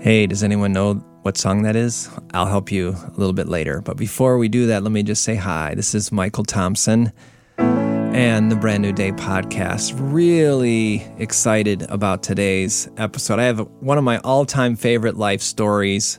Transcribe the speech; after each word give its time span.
Hey, 0.00 0.26
does 0.26 0.42
anyone 0.42 0.72
know 0.72 0.94
what 0.94 1.36
song 1.36 1.60
that 1.64 1.76
is? 1.76 2.08
I'll 2.32 2.46
help 2.46 2.72
you 2.72 2.96
a 2.96 3.12
little 3.18 3.34
bit 3.34 3.48
later. 3.48 3.82
But 3.82 3.98
before 3.98 4.38
we 4.38 4.48
do 4.48 4.68
that, 4.68 4.82
let 4.82 4.92
me 4.92 5.02
just 5.02 5.22
say 5.22 5.34
hi. 5.34 5.74
This 5.74 5.94
is 5.94 6.10
Michael 6.10 6.42
Thompson 6.42 7.12
and 7.58 8.50
the 8.50 8.56
Brand 8.56 8.80
New 8.80 8.94
Day 8.94 9.12
podcast. 9.12 9.92
Really 9.98 11.06
excited 11.18 11.82
about 11.90 12.22
today's 12.22 12.88
episode. 12.96 13.38
I 13.38 13.44
have 13.44 13.58
one 13.80 13.98
of 13.98 14.04
my 14.04 14.16
all 14.20 14.46
time 14.46 14.74
favorite 14.74 15.18
life 15.18 15.42
stories. 15.42 16.18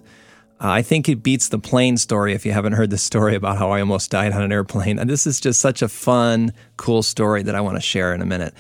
Uh, 0.64 0.70
I 0.70 0.84
think 0.84 1.10
it 1.10 1.24
beats 1.24 1.50
the 1.50 1.58
plane 1.58 1.98
story 1.98 2.34
if 2.36 2.46
you 2.46 2.52
haven't 2.52 2.74
heard 2.74 2.92
the 2.92 3.00
story 3.00 3.34
about 3.34 3.58
how 3.58 3.72
I 3.72 3.80
almost 3.80 4.12
died 4.12 4.32
on 4.32 4.44
an 4.44 4.52
airplane. 4.52 5.00
And 5.00 5.10
this 5.10 5.26
is 5.26 5.40
just 5.40 5.60
such 5.60 5.82
a 5.82 5.90
fun, 5.90 6.54
cool 6.78 7.02
story 7.02 7.42
that 7.42 7.56
I 7.56 7.62
want 7.62 7.78
to 7.78 7.82
share 7.82 8.14
in 8.14 8.22
a 8.22 8.28
minute. 8.28 8.54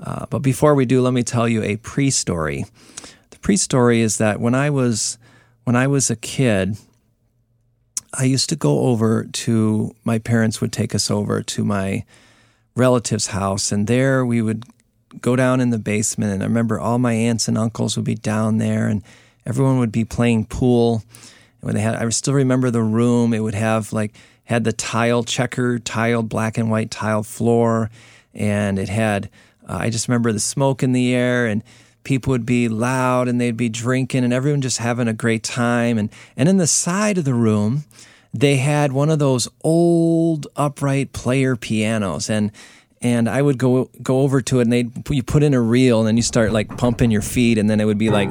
Uh, 0.00 0.24
but 0.30 0.38
before 0.38 0.74
we 0.74 0.86
do, 0.86 1.02
let 1.02 1.12
me 1.12 1.22
tell 1.22 1.46
you 1.46 1.62
a 1.62 1.76
pre 1.76 2.08
story 2.08 2.64
pre-story 3.42 4.00
is 4.00 4.18
that 4.18 4.40
when 4.40 4.54
I 4.54 4.70
was 4.70 5.18
when 5.64 5.76
I 5.76 5.86
was 5.86 6.10
a 6.10 6.16
kid, 6.16 6.76
I 8.14 8.24
used 8.24 8.48
to 8.48 8.56
go 8.56 8.80
over 8.80 9.24
to 9.24 9.94
my 10.04 10.18
parents 10.18 10.60
would 10.60 10.72
take 10.72 10.94
us 10.94 11.10
over 11.10 11.42
to 11.42 11.64
my 11.64 12.04
relative's 12.74 13.28
house, 13.28 13.70
and 13.70 13.86
there 13.86 14.24
we 14.24 14.40
would 14.40 14.64
go 15.20 15.36
down 15.36 15.60
in 15.60 15.70
the 15.70 15.78
basement. 15.78 16.32
And 16.32 16.42
I 16.42 16.46
remember 16.46 16.80
all 16.80 16.98
my 16.98 17.12
aunts 17.12 17.48
and 17.48 17.58
uncles 17.58 17.96
would 17.96 18.04
be 18.04 18.14
down 18.14 18.58
there, 18.58 18.88
and 18.88 19.02
everyone 19.44 19.78
would 19.78 19.92
be 19.92 20.04
playing 20.04 20.46
pool. 20.46 21.02
And 21.60 21.68
when 21.68 21.74
they 21.74 21.82
had, 21.82 21.96
I 21.96 22.08
still 22.10 22.34
remember 22.34 22.70
the 22.70 22.82
room. 22.82 23.34
It 23.34 23.40
would 23.40 23.54
have 23.54 23.92
like 23.92 24.14
had 24.44 24.64
the 24.64 24.72
tile 24.72 25.22
checker, 25.22 25.78
tiled 25.78 26.28
black 26.28 26.58
and 26.58 26.70
white 26.70 26.90
tile 26.90 27.22
floor, 27.22 27.90
and 28.34 28.78
it 28.78 28.88
had. 28.88 29.28
Uh, 29.68 29.78
I 29.82 29.90
just 29.90 30.08
remember 30.08 30.32
the 30.32 30.40
smoke 30.40 30.82
in 30.82 30.92
the 30.92 31.14
air, 31.14 31.46
and 31.46 31.62
people 32.04 32.30
would 32.30 32.46
be 32.46 32.68
loud 32.68 33.28
and 33.28 33.40
they'd 33.40 33.56
be 33.56 33.68
drinking 33.68 34.24
and 34.24 34.32
everyone 34.32 34.60
just 34.60 34.78
having 34.78 35.08
a 35.08 35.12
great 35.12 35.42
time. 35.42 35.98
And, 35.98 36.10
and 36.36 36.48
in 36.48 36.56
the 36.56 36.66
side 36.66 37.18
of 37.18 37.24
the 37.24 37.34
room, 37.34 37.84
they 38.34 38.56
had 38.56 38.92
one 38.92 39.10
of 39.10 39.18
those 39.18 39.48
old 39.62 40.46
upright 40.56 41.12
player 41.12 41.56
pianos. 41.56 42.30
And, 42.30 42.50
and 43.02 43.28
I 43.28 43.42
would 43.42 43.58
go 43.58 43.90
go 44.02 44.20
over 44.20 44.40
to 44.42 44.60
it 44.60 44.62
and 44.62 44.72
they 44.72 44.88
you 45.10 45.22
put 45.22 45.42
in 45.42 45.54
a 45.54 45.60
reel 45.60 45.98
and 45.98 46.08
then 46.08 46.16
you 46.16 46.22
start 46.22 46.52
like 46.52 46.76
pumping 46.76 47.10
your 47.10 47.22
feet 47.22 47.58
and 47.58 47.68
then 47.68 47.80
it 47.80 47.84
would 47.84 47.98
be 47.98 48.10
like 48.10 48.28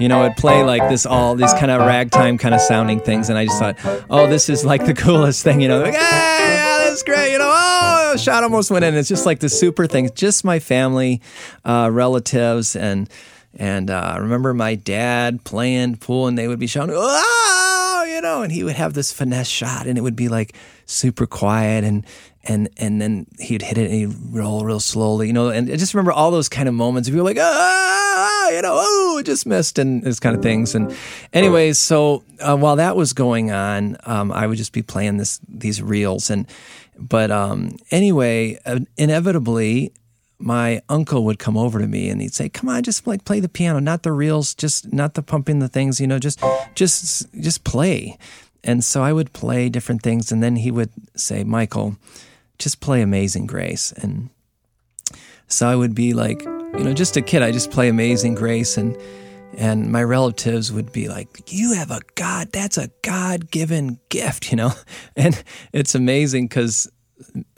you 0.00 0.08
know 0.08 0.24
it'd 0.24 0.36
play 0.36 0.62
like 0.62 0.88
this 0.88 1.06
all 1.06 1.34
these 1.34 1.52
kind 1.54 1.70
of 1.70 1.80
ragtime 1.80 2.38
kind 2.38 2.54
of 2.54 2.60
sounding 2.60 3.00
things 3.00 3.28
and 3.28 3.38
I 3.38 3.44
just 3.46 3.58
thought 3.58 3.76
oh 4.10 4.26
this 4.26 4.48
is 4.48 4.64
like 4.64 4.86
the 4.86 4.94
coolest 5.04 5.44
thing 5.44 5.60
you 5.60 5.68
know 5.68 5.80
like 5.80 5.94
hey, 5.94 6.00
yeah 6.00 6.84
that's 6.84 7.02
great 7.02 7.32
you 7.32 7.38
know 7.38 7.52
oh 7.52 8.16
shot 8.16 8.42
almost 8.42 8.70
went 8.70 8.84
in. 8.84 8.94
It's 8.94 9.08
just 9.08 9.26
like 9.26 9.40
the 9.40 9.48
super 9.48 9.86
thing 9.86 10.10
just 10.14 10.44
my 10.44 10.58
family 10.58 11.20
uh, 11.64 11.90
relatives 11.92 12.74
and 12.74 13.08
and 13.56 13.90
uh, 13.90 14.12
I 14.14 14.18
remember 14.18 14.54
my 14.54 14.76
dad 14.76 15.44
playing 15.44 15.96
pool 15.96 16.26
and 16.26 16.38
they 16.38 16.48
would 16.48 16.58
be 16.58 16.66
shouting 16.66 16.94
oh 16.96 18.04
you 18.08 18.20
know 18.20 18.42
and 18.42 18.52
he 18.52 18.64
would 18.64 18.76
have 18.76 18.94
this 18.94 19.12
finesse 19.12 19.48
shot 19.48 19.86
and 19.86 19.98
it 19.98 20.00
would 20.00 20.16
be 20.16 20.28
like 20.28 20.54
super 20.86 21.26
quiet 21.26 21.84
and 21.84 22.04
and 22.44 22.70
and 22.78 23.00
then 23.00 23.26
he'd 23.38 23.62
hit 23.62 23.76
it 23.76 23.90
and 23.90 23.94
he'd 23.94 24.16
roll 24.34 24.64
real 24.64 24.80
slowly, 24.80 25.26
you 25.26 25.32
know. 25.32 25.50
And 25.50 25.70
I 25.70 25.76
just 25.76 25.92
remember 25.94 26.12
all 26.12 26.30
those 26.30 26.48
kind 26.48 26.68
of 26.68 26.74
moments. 26.74 27.08
Of 27.08 27.14
people 27.14 27.24
like, 27.26 27.38
ah, 27.38 28.50
you 28.50 28.62
know, 28.62 28.72
oh, 28.72 29.22
just 29.24 29.46
missed, 29.46 29.78
and 29.78 30.02
this 30.02 30.20
kind 30.20 30.34
of 30.34 30.42
things. 30.42 30.74
And 30.74 30.94
anyways, 31.32 31.78
so 31.78 32.24
uh, 32.40 32.56
while 32.56 32.76
that 32.76 32.96
was 32.96 33.12
going 33.12 33.50
on, 33.50 33.96
um, 34.04 34.32
I 34.32 34.46
would 34.46 34.56
just 34.56 34.72
be 34.72 34.82
playing 34.82 35.18
this 35.18 35.40
these 35.48 35.82
reels, 35.82 36.30
and 36.30 36.46
but 36.98 37.30
um, 37.30 37.76
anyway, 37.90 38.58
uh, 38.66 38.80
inevitably. 38.96 39.92
My 40.42 40.80
uncle 40.88 41.26
would 41.26 41.38
come 41.38 41.58
over 41.58 41.78
to 41.80 41.86
me 41.86 42.08
and 42.08 42.22
he'd 42.22 42.32
say, 42.32 42.48
"Come 42.48 42.70
on, 42.70 42.82
just 42.82 43.06
like 43.06 43.26
play 43.26 43.40
the 43.40 43.48
piano, 43.50 43.78
not 43.78 44.04
the 44.04 44.10
reels, 44.10 44.54
just 44.54 44.90
not 44.90 45.12
the 45.12 45.20
pumping 45.22 45.58
the 45.58 45.68
things, 45.68 46.00
you 46.00 46.06
know, 46.06 46.18
just 46.18 46.42
just 46.74 47.30
just 47.38 47.62
play." 47.62 48.16
And 48.64 48.82
so 48.82 49.02
I 49.02 49.12
would 49.12 49.34
play 49.34 49.68
different 49.68 50.00
things, 50.00 50.32
and 50.32 50.42
then 50.42 50.56
he 50.56 50.70
would 50.70 50.88
say, 51.14 51.44
"Michael, 51.44 51.96
just 52.60 52.80
play 52.80 53.02
Amazing 53.02 53.46
Grace. 53.46 53.92
And 53.92 54.30
so 55.48 55.68
I 55.68 55.74
would 55.74 55.94
be 55.94 56.12
like, 56.12 56.42
you 56.42 56.84
know, 56.84 56.94
just 56.94 57.16
a 57.16 57.22
kid, 57.22 57.42
I 57.42 57.50
just 57.50 57.70
play 57.70 57.88
Amazing 57.88 58.36
Grace 58.36 58.76
and 58.76 58.96
and 59.56 59.90
my 59.90 60.04
relatives 60.04 60.70
would 60.70 60.92
be 60.92 61.08
like, 61.08 61.52
"You 61.52 61.74
have 61.74 61.90
a 61.90 62.00
God, 62.14 62.52
that's 62.52 62.78
a 62.78 62.88
God-given 63.02 63.98
gift," 64.08 64.48
you 64.52 64.56
know. 64.56 64.72
And 65.16 65.42
it's 65.72 65.94
amazing 65.94 66.48
cuz 66.48 66.88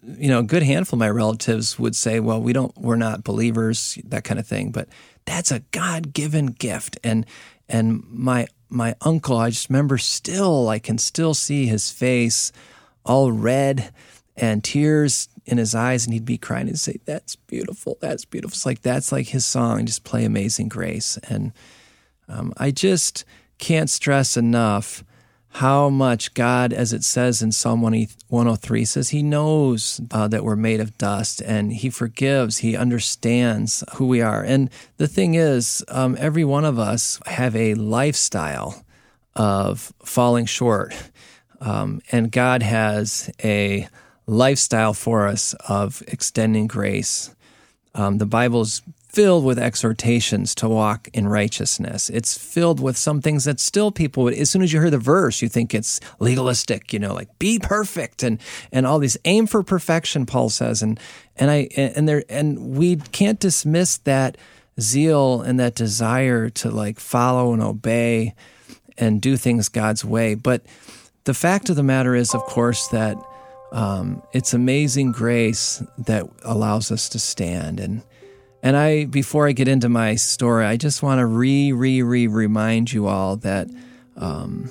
you 0.03 0.29
know, 0.29 0.41
a 0.41 0.43
good 0.43 0.65
handful 0.65 0.97
of 0.97 1.01
my 1.01 1.11
relatives 1.11 1.79
would 1.79 1.95
say, 1.95 2.19
"Well, 2.19 2.41
we 2.41 2.53
don't 2.53 2.77
we're 2.79 2.97
not 2.97 3.25
believers, 3.25 3.99
that 4.05 4.25
kind 4.25 4.41
of 4.41 4.47
thing, 4.47 4.71
but 4.71 4.89
that's 5.27 5.53
a 5.53 5.61
God-given 5.71 6.47
gift." 6.47 6.99
And 7.05 7.27
and 7.69 8.03
my 8.11 8.47
my 8.69 8.95
uncle, 9.03 9.37
I 9.37 9.51
just 9.51 9.69
remember 9.69 9.99
still 9.99 10.69
I 10.69 10.79
can 10.79 10.99
still 10.99 11.35
see 11.35 11.67
his 11.67 11.91
face 11.91 12.53
all 13.05 13.31
red 13.33 13.93
and 14.37 14.65
tears 14.65 15.29
in 15.45 15.59
his 15.59 15.75
eyes 15.75 16.05
and 16.05 16.15
he'd 16.15 16.25
be 16.25 16.39
crying. 16.39 16.69
And 16.69 16.79
say 16.79 16.99
that's 17.05 17.37
beautiful 17.37 17.99
that's 18.01 18.25
beautiful. 18.25 18.55
It's 18.55 18.67
like 18.67 18.83
that's 18.83 19.13
like 19.13 19.29
his 19.29 19.45
song 19.45 19.85
just 19.87 20.05
play 20.05 20.25
amazing 20.25 20.69
grace. 20.69 21.19
And 21.29 21.53
um, 22.29 22.53
i 22.57 22.71
just 22.71 23.25
can't 23.59 23.91
stress 23.91 24.37
enough 24.37 25.05
how 25.57 25.91
much 25.91 26.33
god 26.35 26.73
as 26.73 26.93
it 26.93 27.05
says 27.05 27.43
in 27.43 27.53
psalm 27.53 27.83
103 27.83 28.85
says 28.87 29.11
he 29.11 29.23
knows 29.23 30.01
uh, 30.11 30.27
that 30.27 30.45
we're 30.45 30.57
made 30.57 30.81
of 30.81 30.97
dust 30.97 31.43
and 31.43 31.73
he 31.73 31.91
forgives 31.91 32.59
he 32.59 32.77
understands 32.77 33.85
who 33.95 34.07
we 34.07 34.23
are. 34.23 34.43
And 34.43 34.71
the 34.97 35.09
thing 35.09 35.35
is 35.35 35.85
um, 35.89 36.17
every 36.19 36.45
one 36.45 36.65
of 36.65 36.79
us 36.79 37.21
have 37.27 37.55
a 37.55 37.75
lifestyle 37.75 38.83
of 39.37 39.93
falling 40.05 40.47
short. 40.47 40.95
Um, 41.61 42.01
and 42.11 42.33
god 42.33 42.63
has 42.63 43.31
a 43.45 43.89
lifestyle 44.27 44.95
for 44.95 45.27
us 45.27 45.55
of 45.69 46.03
extending 46.09 46.67
grace. 46.67 47.35
Um, 47.95 48.19
the 48.19 48.27
Bible's 48.27 48.83
filled 49.13 49.45
with 49.45 49.59
exhortations 49.59 50.55
to 50.55 50.67
walk 50.67 51.07
in 51.13 51.29
righteousness. 51.29 52.09
It's 52.09 52.39
filled 52.39 52.81
with 52.81 52.97
some 52.97 53.21
things 53.21 53.45
that 53.45 53.61
still 53.61 53.93
people 53.93 54.25
would, 54.25 54.33
as 54.33 54.49
soon 54.49 54.63
as 54.63 54.73
you 54.73 54.81
hear 54.81 54.89
the 54.89 54.97
verse, 54.97 55.43
you 55.43 55.51
think 55.51 55.75
it's 55.75 56.01
legalistic, 56.19 56.95
you 56.95 56.99
know, 56.99 57.13
like 57.13 57.39
be 57.39 57.59
perfect 57.59 58.23
and, 58.23 58.41
and 58.73 58.87
all 58.87 58.99
these 58.99 59.19
aim 59.27 59.47
for 59.47 59.63
perfection, 59.63 60.25
Paul 60.25 60.49
says. 60.49 60.83
And, 60.83 60.99
and 61.37 61.51
I, 61.51 61.69
and 61.77 62.09
there, 62.09 62.25
and 62.31 62.75
we 62.75 62.97
can't 62.97 63.39
dismiss 63.39 63.99
that 63.99 64.39
zeal 64.81 65.43
and 65.43 65.61
that 65.61 65.75
desire 65.75 66.49
to 66.49 66.71
like 66.71 66.99
follow 66.99 67.53
and 67.53 67.63
obey 67.63 68.35
and 68.97 69.21
do 69.21 69.37
things 69.37 69.69
God's 69.69 70.07
way. 70.07 70.35
But 70.35 70.63
the 71.25 71.35
fact 71.35 71.69
of 71.69 71.77
the 71.77 71.83
matter 71.83 72.15
is, 72.15 72.35
of 72.35 72.41
course, 72.43 72.89
that 72.89 73.17
um, 73.73 74.23
it's 74.33 74.55
amazing 74.55 75.13
grace 75.13 75.83
that 75.99 76.29
allows 76.43 76.93
us 76.93 77.09
to 77.11 77.19
stand. 77.19 77.81
And 77.81 78.03
and 78.63 78.77
I, 78.77 79.07
before 79.07 79.49
I 79.49 79.53
get 79.53 79.67
into 79.67 79.89
my 79.89 80.15
story, 80.15 80.65
I 80.65 80.77
just 80.77 81.03
want 81.03 81.19
to 81.19 81.27
re, 81.27 81.73
re, 81.73 82.01
re 82.03 82.29
remind 82.29 82.93
you 82.93 83.09
all 83.09 83.35
that 83.39 83.69
um, 84.17 84.71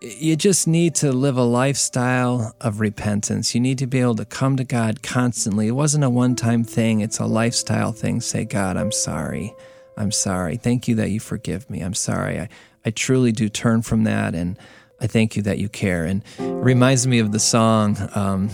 you 0.00 0.36
just 0.36 0.68
need 0.68 0.94
to 0.96 1.10
live 1.10 1.36
a 1.36 1.42
lifestyle 1.42 2.54
of 2.60 2.78
repentance. 2.78 3.52
You 3.52 3.60
need 3.60 3.78
to 3.78 3.88
be 3.88 4.00
able 4.00 4.14
to 4.16 4.24
come 4.24 4.56
to 4.58 4.64
God 4.64 5.02
constantly. 5.02 5.66
It 5.66 5.72
wasn't 5.72 6.04
a 6.04 6.10
one 6.10 6.36
time 6.36 6.62
thing, 6.62 7.00
it's 7.00 7.18
a 7.18 7.26
lifestyle 7.26 7.90
thing. 7.90 8.20
Say, 8.20 8.44
God, 8.44 8.76
I'm 8.76 8.92
sorry. 8.92 9.52
I'm 9.96 10.12
sorry. 10.12 10.56
Thank 10.56 10.86
you 10.86 10.94
that 10.96 11.10
you 11.10 11.20
forgive 11.20 11.68
me. 11.70 11.80
I'm 11.80 11.94
sorry. 11.94 12.38
I, 12.40 12.48
I 12.84 12.90
truly 12.90 13.32
do 13.32 13.48
turn 13.48 13.82
from 13.82 14.04
that 14.04 14.34
and 14.34 14.58
I 15.04 15.06
thank 15.06 15.36
you 15.36 15.42
that 15.42 15.58
you 15.58 15.68
care. 15.68 16.04
And 16.04 16.22
it 16.38 16.44
reminds 16.44 17.06
me 17.06 17.18
of 17.18 17.30
the 17.30 17.38
song. 17.38 17.98
Um, 18.14 18.48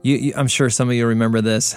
you, 0.00 0.16
you, 0.16 0.32
I'm 0.34 0.48
sure 0.48 0.70
some 0.70 0.88
of 0.88 0.94
you 0.94 1.06
remember 1.06 1.42
this. 1.42 1.74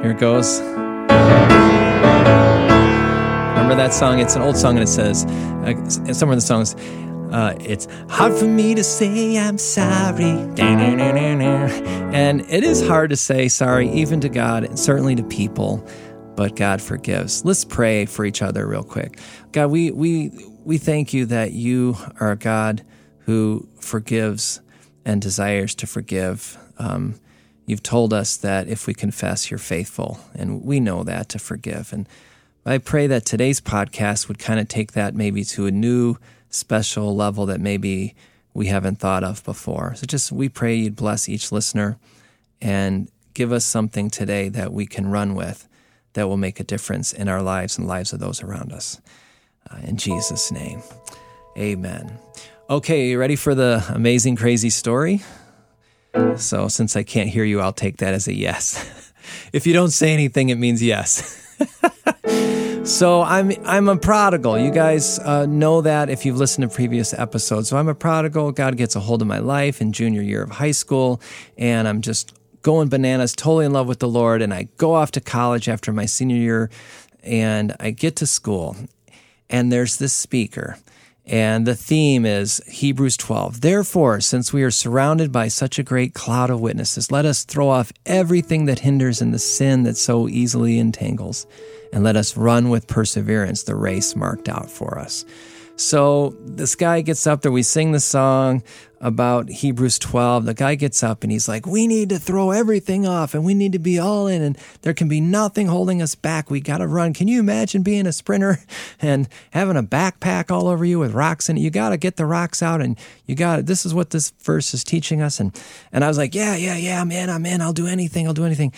Here 0.00 0.12
it 0.12 0.18
goes. 0.18 0.60
Remember 3.50 3.74
that 3.76 3.92
song? 3.92 4.18
It's 4.18 4.34
an 4.34 4.40
old 4.40 4.56
song, 4.56 4.78
and 4.78 4.82
it 4.82 4.88
says, 4.88 5.26
uh, 5.26 5.74
somewhere 6.14 6.32
in 6.32 6.38
the 6.38 6.40
songs, 6.40 6.74
uh, 7.32 7.54
it's 7.60 7.86
hard 8.08 8.32
for 8.32 8.46
me 8.46 8.74
to 8.74 8.82
say 8.82 9.36
I'm 9.36 9.58
sorry. 9.58 10.48
And 12.14 12.40
it 12.48 12.64
is 12.64 12.88
hard 12.88 13.10
to 13.10 13.16
say 13.16 13.48
sorry, 13.48 13.90
even 13.90 14.20
to 14.20 14.30
God, 14.30 14.64
and 14.64 14.78
certainly 14.78 15.14
to 15.16 15.22
people 15.22 15.86
but 16.36 16.56
God 16.56 16.80
forgives. 16.80 17.44
Let's 17.44 17.64
pray 17.64 18.06
for 18.06 18.24
each 18.24 18.42
other 18.42 18.66
real 18.66 18.82
quick. 18.82 19.18
God, 19.52 19.70
we 19.70 19.90
we 19.90 20.30
we 20.64 20.78
thank 20.78 21.12
you 21.12 21.26
that 21.26 21.52
you 21.52 21.96
are 22.20 22.32
a 22.32 22.36
God 22.36 22.84
who 23.20 23.68
forgives 23.80 24.60
and 25.04 25.20
desires 25.20 25.74
to 25.76 25.86
forgive. 25.86 26.58
Um, 26.78 27.20
you've 27.66 27.82
told 27.82 28.12
us 28.12 28.36
that 28.38 28.68
if 28.68 28.86
we 28.86 28.94
confess, 28.94 29.50
you're 29.50 29.58
faithful, 29.58 30.20
and 30.34 30.64
we 30.64 30.80
know 30.80 31.04
that 31.04 31.28
to 31.30 31.38
forgive. 31.38 31.92
And 31.92 32.08
I 32.66 32.78
pray 32.78 33.06
that 33.06 33.24
today's 33.24 33.60
podcast 33.60 34.28
would 34.28 34.38
kind 34.38 34.60
of 34.60 34.68
take 34.68 34.92
that 34.92 35.14
maybe 35.14 35.44
to 35.44 35.66
a 35.66 35.70
new 35.70 36.16
special 36.50 37.14
level 37.16 37.46
that 37.46 37.60
maybe 37.60 38.14
we 38.52 38.66
haven't 38.66 38.98
thought 38.98 39.24
of 39.24 39.42
before. 39.44 39.94
So 39.94 40.06
just 40.06 40.32
we 40.32 40.48
pray 40.48 40.74
you'd 40.74 40.96
bless 40.96 41.28
each 41.28 41.52
listener 41.52 41.98
and 42.60 43.08
give 43.32 43.52
us 43.52 43.64
something 43.64 44.10
today 44.10 44.48
that 44.50 44.72
we 44.72 44.86
can 44.86 45.06
run 45.06 45.34
with 45.34 45.68
that 46.14 46.28
will 46.28 46.36
make 46.36 46.60
a 46.60 46.64
difference 46.64 47.12
in 47.12 47.28
our 47.28 47.42
lives 47.42 47.78
and 47.78 47.86
lives 47.86 48.12
of 48.12 48.20
those 48.20 48.42
around 48.42 48.72
us. 48.72 49.00
Uh, 49.70 49.78
in 49.84 49.96
Jesus' 49.96 50.50
name, 50.50 50.82
amen. 51.56 52.18
Okay, 52.68 53.10
you 53.10 53.18
ready 53.18 53.36
for 53.36 53.54
the 53.54 53.84
amazing, 53.88 54.36
crazy 54.36 54.70
story? 54.70 55.22
So, 56.36 56.68
since 56.68 56.96
I 56.96 57.02
can't 57.02 57.28
hear 57.28 57.44
you, 57.44 57.60
I'll 57.60 57.72
take 57.72 57.98
that 57.98 58.14
as 58.14 58.26
a 58.26 58.34
yes. 58.34 59.12
if 59.52 59.66
you 59.66 59.72
don't 59.72 59.90
say 59.90 60.12
anything, 60.12 60.48
it 60.48 60.56
means 60.56 60.82
yes. 60.82 61.36
so 62.84 63.22
I'm 63.22 63.52
I'm 63.64 63.88
a 63.88 63.96
prodigal. 63.96 64.58
You 64.58 64.70
guys 64.70 65.18
uh, 65.20 65.46
know 65.46 65.82
that 65.82 66.10
if 66.10 66.24
you've 66.24 66.36
listened 66.36 66.68
to 66.68 66.74
previous 66.74 67.12
episodes. 67.12 67.68
So 67.68 67.76
I'm 67.76 67.88
a 67.88 67.94
prodigal. 67.94 68.52
God 68.52 68.76
gets 68.76 68.96
a 68.96 69.00
hold 69.00 69.22
of 69.22 69.28
my 69.28 69.38
life 69.38 69.80
in 69.80 69.92
junior 69.92 70.22
year 70.22 70.42
of 70.42 70.50
high 70.50 70.72
school, 70.72 71.20
and 71.56 71.86
I'm 71.86 72.00
just 72.00 72.34
going 72.62 72.88
bananas, 72.88 73.34
totally 73.34 73.66
in 73.66 73.72
love 73.72 73.88
with 73.88 73.98
the 73.98 74.08
Lord. 74.08 74.42
And 74.42 74.52
I 74.52 74.68
go 74.76 74.94
off 74.94 75.10
to 75.12 75.20
college 75.20 75.68
after 75.68 75.92
my 75.92 76.06
senior 76.06 76.36
year, 76.36 76.70
and 77.22 77.74
I 77.80 77.90
get 77.90 78.16
to 78.16 78.26
school, 78.26 78.76
and 79.48 79.72
there's 79.72 79.96
this 79.96 80.12
speaker. 80.12 80.78
And 81.26 81.66
the 81.66 81.76
theme 81.76 82.26
is 82.26 82.60
Hebrews 82.66 83.16
12. 83.16 83.60
Therefore, 83.60 84.20
since 84.20 84.52
we 84.52 84.64
are 84.64 84.70
surrounded 84.70 85.30
by 85.30 85.46
such 85.46 85.78
a 85.78 85.84
great 85.84 86.12
cloud 86.12 86.50
of 86.50 86.60
witnesses, 86.60 87.12
let 87.12 87.24
us 87.24 87.44
throw 87.44 87.68
off 87.68 87.92
everything 88.04 88.64
that 88.64 88.80
hinders 88.80 89.22
and 89.22 89.32
the 89.32 89.38
sin 89.38 89.84
that 89.84 89.96
so 89.96 90.28
easily 90.28 90.78
entangles, 90.78 91.46
and 91.92 92.02
let 92.02 92.16
us 92.16 92.36
run 92.36 92.68
with 92.68 92.88
perseverance 92.88 93.62
the 93.62 93.76
race 93.76 94.16
marked 94.16 94.48
out 94.48 94.70
for 94.70 94.98
us. 94.98 95.24
So 95.80 96.36
this 96.44 96.74
guy 96.74 97.00
gets 97.00 97.26
up 97.26 97.40
there. 97.40 97.50
We 97.50 97.62
sing 97.62 97.92
the 97.92 98.00
song 98.00 98.62
about 99.00 99.48
Hebrews 99.48 99.98
12. 99.98 100.44
The 100.44 100.52
guy 100.52 100.74
gets 100.74 101.02
up 101.02 101.22
and 101.22 101.32
he's 101.32 101.48
like, 101.48 101.64
We 101.64 101.86
need 101.86 102.10
to 102.10 102.18
throw 102.18 102.50
everything 102.50 103.06
off 103.06 103.32
and 103.32 103.46
we 103.46 103.54
need 103.54 103.72
to 103.72 103.78
be 103.78 103.98
all 103.98 104.26
in, 104.26 104.42
and 104.42 104.58
there 104.82 104.92
can 104.92 105.08
be 105.08 105.22
nothing 105.22 105.68
holding 105.68 106.02
us 106.02 106.14
back. 106.14 106.50
We 106.50 106.60
got 106.60 106.78
to 106.78 106.86
run. 106.86 107.14
Can 107.14 107.28
you 107.28 107.40
imagine 107.40 107.82
being 107.82 108.06
a 108.06 108.12
sprinter 108.12 108.58
and 109.00 109.26
having 109.52 109.78
a 109.78 109.82
backpack 109.82 110.50
all 110.50 110.68
over 110.68 110.84
you 110.84 110.98
with 110.98 111.14
rocks 111.14 111.48
in 111.48 111.56
it? 111.56 111.60
You 111.60 111.70
got 111.70 111.88
to 111.88 111.96
get 111.96 112.16
the 112.16 112.26
rocks 112.26 112.62
out 112.62 112.82
and 112.82 112.98
you 113.24 113.34
got 113.34 113.60
it. 113.60 113.66
This 113.66 113.86
is 113.86 113.94
what 113.94 114.10
this 114.10 114.32
verse 114.42 114.74
is 114.74 114.84
teaching 114.84 115.22
us. 115.22 115.40
And, 115.40 115.58
and 115.92 116.04
I 116.04 116.08
was 116.08 116.18
like, 116.18 116.34
Yeah, 116.34 116.56
yeah, 116.56 116.76
yeah, 116.76 117.00
I'm 117.00 117.10
in. 117.10 117.30
I'm 117.30 117.46
in. 117.46 117.62
I'll 117.62 117.72
do 117.72 117.86
anything. 117.86 118.26
I'll 118.26 118.34
do 118.34 118.44
anything. 118.44 118.74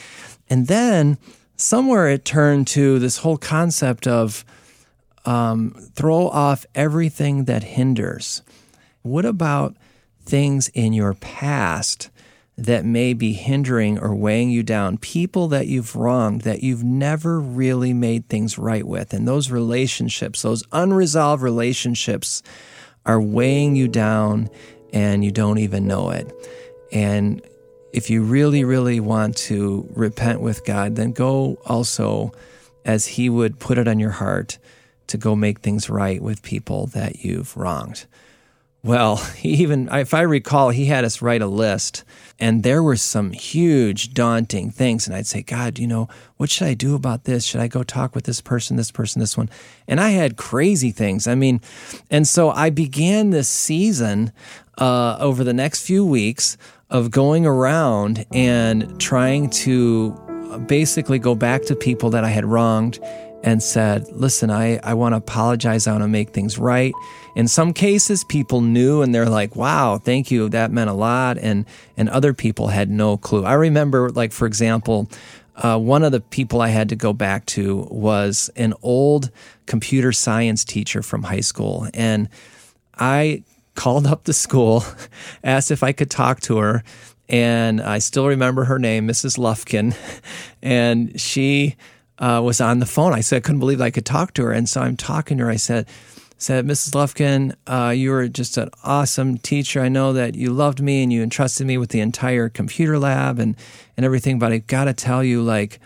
And 0.48 0.68
then 0.68 1.18
somewhere 1.56 2.08
it 2.08 2.24
turned 2.24 2.68
to 2.68 3.00
this 3.00 3.18
whole 3.18 3.38
concept 3.38 4.06
of, 4.06 4.44
um, 5.24 5.74
throw 5.94 6.28
off 6.28 6.66
everything 6.74 7.44
that 7.44 7.62
hinders. 7.62 8.42
What 9.02 9.24
about 9.24 9.76
things 10.24 10.68
in 10.68 10.92
your 10.92 11.14
past 11.14 12.10
that 12.56 12.84
may 12.84 13.14
be 13.14 13.32
hindering 13.32 13.98
or 13.98 14.14
weighing 14.14 14.50
you 14.50 14.62
down? 14.62 14.98
People 14.98 15.48
that 15.48 15.66
you've 15.66 15.96
wronged, 15.96 16.42
that 16.42 16.62
you've 16.62 16.84
never 16.84 17.40
really 17.40 17.92
made 17.92 18.28
things 18.28 18.58
right 18.58 18.86
with. 18.86 19.12
And 19.12 19.26
those 19.26 19.50
relationships, 19.50 20.42
those 20.42 20.64
unresolved 20.72 21.42
relationships, 21.42 22.42
are 23.04 23.20
weighing 23.20 23.74
you 23.74 23.88
down 23.88 24.48
and 24.92 25.24
you 25.24 25.30
don't 25.30 25.58
even 25.58 25.86
know 25.86 26.10
it. 26.10 26.30
And 26.92 27.42
if 27.92 28.10
you 28.10 28.22
really, 28.22 28.64
really 28.64 29.00
want 29.00 29.36
to 29.36 29.88
repent 29.94 30.40
with 30.40 30.64
God, 30.64 30.96
then 30.96 31.12
go 31.12 31.58
also 31.66 32.32
as 32.84 33.06
He 33.06 33.28
would 33.28 33.58
put 33.58 33.78
it 33.78 33.88
on 33.88 33.98
your 33.98 34.10
heart 34.10 34.58
to 35.08 35.18
go 35.18 35.36
make 35.36 35.60
things 35.60 35.90
right 35.90 36.22
with 36.22 36.42
people 36.42 36.86
that 36.88 37.24
you've 37.24 37.56
wronged. 37.56 38.06
Well, 38.84 39.16
he 39.36 39.50
even, 39.62 39.88
if 39.92 40.14
I 40.14 40.22
recall, 40.22 40.70
he 40.70 40.86
had 40.86 41.04
us 41.04 41.22
write 41.22 41.42
a 41.42 41.46
list, 41.46 42.04
and 42.38 42.62
there 42.62 42.82
were 42.82 42.96
some 42.96 43.32
huge, 43.32 44.14
daunting 44.14 44.70
things. 44.70 45.06
And 45.06 45.14
I'd 45.14 45.26
say, 45.26 45.42
God, 45.42 45.78
you 45.78 45.86
know, 45.86 46.08
what 46.36 46.50
should 46.50 46.66
I 46.66 46.74
do 46.74 46.94
about 46.94 47.24
this? 47.24 47.44
Should 47.44 47.60
I 47.60 47.68
go 47.68 47.82
talk 47.82 48.14
with 48.14 48.24
this 48.24 48.40
person, 48.40 48.76
this 48.76 48.90
person, 48.90 49.20
this 49.20 49.36
one? 49.36 49.48
And 49.86 50.00
I 50.00 50.10
had 50.10 50.36
crazy 50.36 50.90
things. 50.90 51.28
I 51.28 51.34
mean, 51.34 51.60
and 52.10 52.26
so 52.26 52.50
I 52.50 52.70
began 52.70 53.30
this 53.30 53.48
season 53.48 54.32
uh, 54.78 55.16
over 55.20 55.44
the 55.44 55.52
next 55.52 55.86
few 55.86 56.04
weeks 56.04 56.56
of 56.90 57.10
going 57.10 57.46
around 57.46 58.26
and 58.32 59.00
trying 59.00 59.48
to 59.48 60.12
basically 60.66 61.18
go 61.18 61.34
back 61.34 61.62
to 61.62 61.76
people 61.76 62.10
that 62.10 62.24
I 62.24 62.28
had 62.28 62.44
wronged 62.44 62.98
and 63.42 63.62
said, 63.62 64.08
Listen, 64.10 64.50
I, 64.50 64.78
I 64.78 64.94
want 64.94 65.12
to 65.12 65.16
apologize. 65.18 65.86
I 65.86 65.92
want 65.92 66.04
to 66.04 66.08
make 66.08 66.30
things 66.30 66.58
right. 66.58 66.94
In 67.34 67.48
some 67.48 67.72
cases, 67.72 68.24
people 68.24 68.60
knew 68.60 69.02
and 69.02 69.14
they're 69.14 69.28
like, 69.28 69.56
Wow, 69.56 69.98
thank 69.98 70.30
you. 70.30 70.48
That 70.48 70.70
meant 70.70 70.90
a 70.90 70.94
lot. 70.94 71.38
And, 71.38 71.66
and 71.96 72.08
other 72.08 72.32
people 72.32 72.68
had 72.68 72.90
no 72.90 73.16
clue. 73.16 73.44
I 73.44 73.54
remember, 73.54 74.10
like, 74.10 74.32
for 74.32 74.46
example, 74.46 75.08
uh, 75.56 75.78
one 75.78 76.02
of 76.02 76.12
the 76.12 76.20
people 76.20 76.60
I 76.60 76.68
had 76.68 76.88
to 76.88 76.96
go 76.96 77.12
back 77.12 77.44
to 77.46 77.86
was 77.90 78.50
an 78.56 78.74
old 78.82 79.30
computer 79.66 80.12
science 80.12 80.64
teacher 80.64 81.02
from 81.02 81.24
high 81.24 81.40
school. 81.40 81.88
And 81.92 82.28
I 82.98 83.44
called 83.74 84.06
up 84.06 84.24
the 84.24 84.32
school, 84.32 84.84
asked 85.44 85.70
if 85.70 85.82
I 85.82 85.92
could 85.92 86.10
talk 86.10 86.40
to 86.42 86.58
her. 86.58 86.82
And 87.28 87.80
I 87.80 87.98
still 87.98 88.28
remember 88.28 88.64
her 88.64 88.78
name, 88.78 89.08
Mrs. 89.08 89.38
Lufkin. 89.38 89.96
And 90.64 91.20
she 91.20 91.74
uh, 92.22 92.40
was 92.40 92.60
on 92.60 92.78
the 92.78 92.86
phone. 92.86 93.12
I 93.12 93.20
said 93.20 93.38
I 93.38 93.40
couldn't 93.40 93.58
believe 93.58 93.80
I 93.80 93.90
could 93.90 94.06
talk 94.06 94.32
to 94.34 94.44
her, 94.44 94.52
and 94.52 94.68
so 94.68 94.80
I'm 94.80 94.96
talking 94.96 95.38
to 95.38 95.44
her. 95.44 95.50
I 95.50 95.56
said, 95.56 95.88
"said 96.38 96.64
Mrs. 96.64 96.94
Lufkin, 96.94 97.54
uh, 97.66 97.90
you 97.90 98.10
were 98.10 98.28
just 98.28 98.56
an 98.56 98.70
awesome 98.84 99.38
teacher. 99.38 99.80
I 99.80 99.88
know 99.88 100.12
that 100.12 100.36
you 100.36 100.50
loved 100.52 100.80
me 100.80 101.02
and 101.02 101.12
you 101.12 101.22
entrusted 101.22 101.66
me 101.66 101.76
with 101.76 101.90
the 101.90 102.00
entire 102.00 102.48
computer 102.48 102.96
lab 102.98 103.40
and 103.40 103.56
and 103.96 104.06
everything. 104.06 104.38
But 104.38 104.52
I 104.52 104.58
got 104.58 104.84
to 104.84 104.94
tell 104.94 105.24
you, 105.24 105.42
like, 105.42 105.80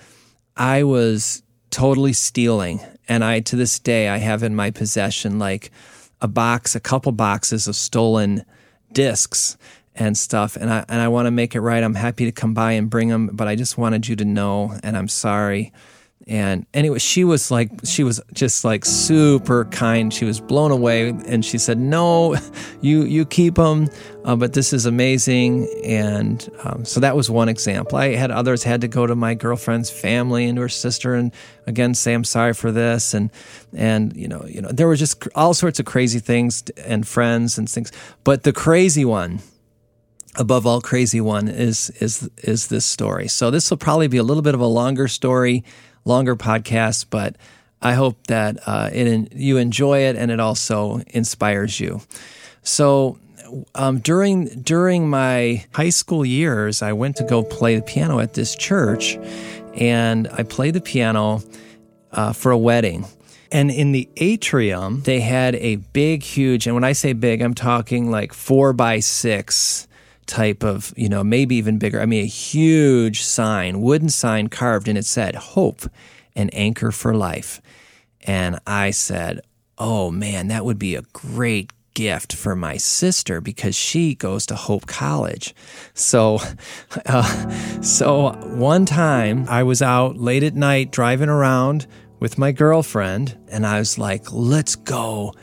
I 0.58 0.84
was 0.84 1.42
totally 1.70 2.12
stealing, 2.12 2.80
and 3.08 3.24
I 3.24 3.40
to 3.40 3.56
this 3.56 3.78
day 3.78 4.08
I 4.08 4.18
have 4.18 4.42
in 4.42 4.54
my 4.54 4.70
possession 4.70 5.38
like 5.38 5.70
a 6.20 6.28
box, 6.28 6.76
a 6.76 6.80
couple 6.80 7.12
boxes 7.12 7.66
of 7.66 7.74
stolen 7.74 8.44
discs." 8.92 9.56
and 9.98 10.14
stuff 10.14 10.56
and 10.56 10.70
I 10.70 10.84
and 10.90 11.00
I 11.00 11.08
want 11.08 11.24
to 11.24 11.30
make 11.30 11.54
it 11.54 11.62
right. 11.62 11.82
I'm 11.82 11.94
happy 11.94 12.26
to 12.26 12.30
come 12.30 12.52
by 12.52 12.72
and 12.72 12.90
bring 12.90 13.08
them, 13.08 13.30
but 13.32 13.48
I 13.48 13.56
just 13.56 13.78
wanted 13.78 14.06
you 14.06 14.14
to 14.16 14.26
know 14.26 14.78
and 14.82 14.94
I'm 14.94 15.08
sorry. 15.08 15.72
And 16.28 16.66
anyway, 16.74 16.98
she 16.98 17.22
was 17.22 17.52
like, 17.52 17.70
she 17.84 18.02
was 18.02 18.20
just 18.32 18.64
like 18.64 18.84
super 18.84 19.64
kind. 19.66 20.12
She 20.12 20.24
was 20.24 20.40
blown 20.40 20.72
away, 20.72 21.10
and 21.10 21.44
she 21.44 21.56
said, 21.56 21.78
"No, 21.78 22.34
you 22.80 23.04
you 23.04 23.24
keep 23.24 23.54
them, 23.54 23.88
uh, 24.24 24.34
but 24.34 24.52
this 24.52 24.72
is 24.72 24.86
amazing." 24.86 25.68
And 25.84 26.48
um, 26.64 26.84
so 26.84 26.98
that 26.98 27.14
was 27.14 27.30
one 27.30 27.48
example. 27.48 27.96
I 27.98 28.16
had 28.16 28.32
others 28.32 28.64
had 28.64 28.80
to 28.80 28.88
go 28.88 29.06
to 29.06 29.14
my 29.14 29.34
girlfriend's 29.34 29.88
family 29.88 30.46
and 30.46 30.56
to 30.56 30.62
her 30.62 30.68
sister, 30.68 31.14
and 31.14 31.32
again 31.68 31.94
say, 31.94 32.12
"I'm 32.12 32.24
sorry 32.24 32.54
for 32.54 32.72
this," 32.72 33.14
and 33.14 33.30
and 33.72 34.16
you 34.16 34.26
know, 34.26 34.44
you 34.48 34.60
know, 34.60 34.70
there 34.72 34.88
were 34.88 34.96
just 34.96 35.28
all 35.36 35.54
sorts 35.54 35.78
of 35.78 35.86
crazy 35.86 36.18
things 36.18 36.64
and 36.84 37.06
friends 37.06 37.56
and 37.56 37.70
things. 37.70 37.92
But 38.24 38.42
the 38.42 38.52
crazy 38.52 39.04
one 39.04 39.38
above 40.38 40.66
all 40.66 40.80
crazy 40.80 41.20
one 41.20 41.46
is 41.46 41.90
is 42.00 42.28
is 42.38 42.66
this 42.66 42.84
story. 42.84 43.28
So 43.28 43.52
this 43.52 43.70
will 43.70 43.78
probably 43.78 44.08
be 44.08 44.16
a 44.16 44.24
little 44.24 44.42
bit 44.42 44.54
of 44.54 44.60
a 44.60 44.66
longer 44.66 45.06
story 45.06 45.62
longer 46.06 46.36
podcast, 46.36 47.06
but 47.10 47.36
I 47.82 47.92
hope 47.92 48.26
that 48.28 48.58
uh, 48.66 48.88
it, 48.92 49.32
you 49.34 49.58
enjoy 49.58 50.00
it 50.00 50.16
and 50.16 50.30
it 50.30 50.40
also 50.40 51.02
inspires 51.08 51.78
you. 51.78 52.00
So, 52.62 53.18
um, 53.74 54.00
during 54.00 54.46
during 54.62 55.08
my 55.08 55.64
high 55.72 55.90
school 55.90 56.24
years, 56.24 56.82
I 56.82 56.94
went 56.94 57.16
to 57.16 57.24
go 57.24 57.44
play 57.44 57.76
the 57.76 57.82
piano 57.82 58.18
at 58.18 58.34
this 58.34 58.56
church, 58.56 59.16
and 59.74 60.26
I 60.32 60.42
played 60.42 60.74
the 60.74 60.80
piano 60.80 61.42
uh, 62.10 62.32
for 62.32 62.50
a 62.50 62.58
wedding. 62.58 63.06
And 63.52 63.70
in 63.70 63.92
the 63.92 64.08
atrium, 64.16 65.02
they 65.02 65.20
had 65.20 65.54
a 65.54 65.76
big, 65.76 66.24
huge, 66.24 66.66
and 66.66 66.74
when 66.74 66.82
I 66.82 66.92
say 66.92 67.12
big, 67.12 67.40
I'm 67.40 67.54
talking 67.54 68.10
like 68.10 68.32
four 68.32 68.72
by 68.72 68.98
six 68.98 69.85
type 70.26 70.64
of, 70.64 70.92
you 70.96 71.08
know, 71.08 71.24
maybe 71.24 71.56
even 71.56 71.78
bigger. 71.78 72.00
I 72.00 72.06
mean, 72.06 72.22
a 72.22 72.28
huge 72.28 73.22
sign, 73.22 73.80
wooden 73.80 74.08
sign 74.08 74.48
carved, 74.48 74.88
and 74.88 74.98
it 74.98 75.04
said 75.04 75.34
hope, 75.34 75.82
an 76.34 76.50
anchor 76.50 76.90
for 76.90 77.14
life. 77.14 77.60
And 78.22 78.58
I 78.66 78.90
said, 78.90 79.40
oh 79.78 80.10
man, 80.10 80.48
that 80.48 80.64
would 80.64 80.78
be 80.78 80.94
a 80.94 81.02
great 81.12 81.72
gift 81.94 82.34
for 82.34 82.54
my 82.54 82.76
sister 82.76 83.40
because 83.40 83.74
she 83.74 84.14
goes 84.14 84.46
to 84.46 84.54
Hope 84.54 84.86
College. 84.86 85.54
So, 85.94 86.38
uh, 87.06 87.50
so 87.80 88.32
one 88.56 88.84
time 88.84 89.46
I 89.48 89.62
was 89.62 89.80
out 89.82 90.16
late 90.16 90.42
at 90.42 90.54
night 90.54 90.92
driving 90.92 91.30
around 91.30 91.86
with 92.20 92.38
my 92.38 92.52
girlfriend, 92.52 93.36
and 93.48 93.66
I 93.66 93.78
was 93.78 93.98
like, 93.98 94.32
let's 94.32 94.76
go 94.76 95.34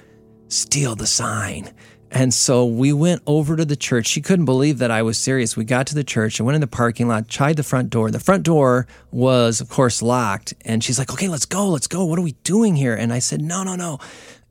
steal 0.47 0.95
the 0.95 1.07
sign. 1.07 1.73
And 2.13 2.31
so 2.31 2.63
we 2.67 2.93
went 2.93 3.23
over 3.25 3.57
to 3.57 3.65
the 3.65 3.75
church. 3.75 4.05
She 4.05 4.21
couldn't 4.21 4.45
believe 4.45 4.77
that 4.77 4.91
I 4.91 5.01
was 5.01 5.17
serious. 5.17 5.57
We 5.57 5.65
got 5.65 5.87
to 5.87 5.95
the 5.95 6.03
church 6.03 6.39
and 6.39 6.45
went 6.45 6.53
in 6.53 6.61
the 6.61 6.67
parking 6.67 7.07
lot, 7.07 7.27
tried 7.27 7.57
the 7.57 7.63
front 7.63 7.89
door. 7.89 8.11
The 8.11 8.19
front 8.19 8.43
door 8.43 8.85
was, 9.09 9.59
of 9.59 9.67
course, 9.67 9.99
locked. 10.03 10.53
And 10.63 10.83
she's 10.83 10.99
like, 10.99 11.11
okay, 11.11 11.27
let's 11.27 11.47
go, 11.47 11.67
let's 11.69 11.87
go. 11.87 12.05
What 12.05 12.19
are 12.19 12.23
we 12.23 12.33
doing 12.43 12.75
here? 12.75 12.93
And 12.93 13.11
I 13.11 13.17
said, 13.17 13.41
no, 13.41 13.63
no, 13.63 13.75
no. 13.75 13.97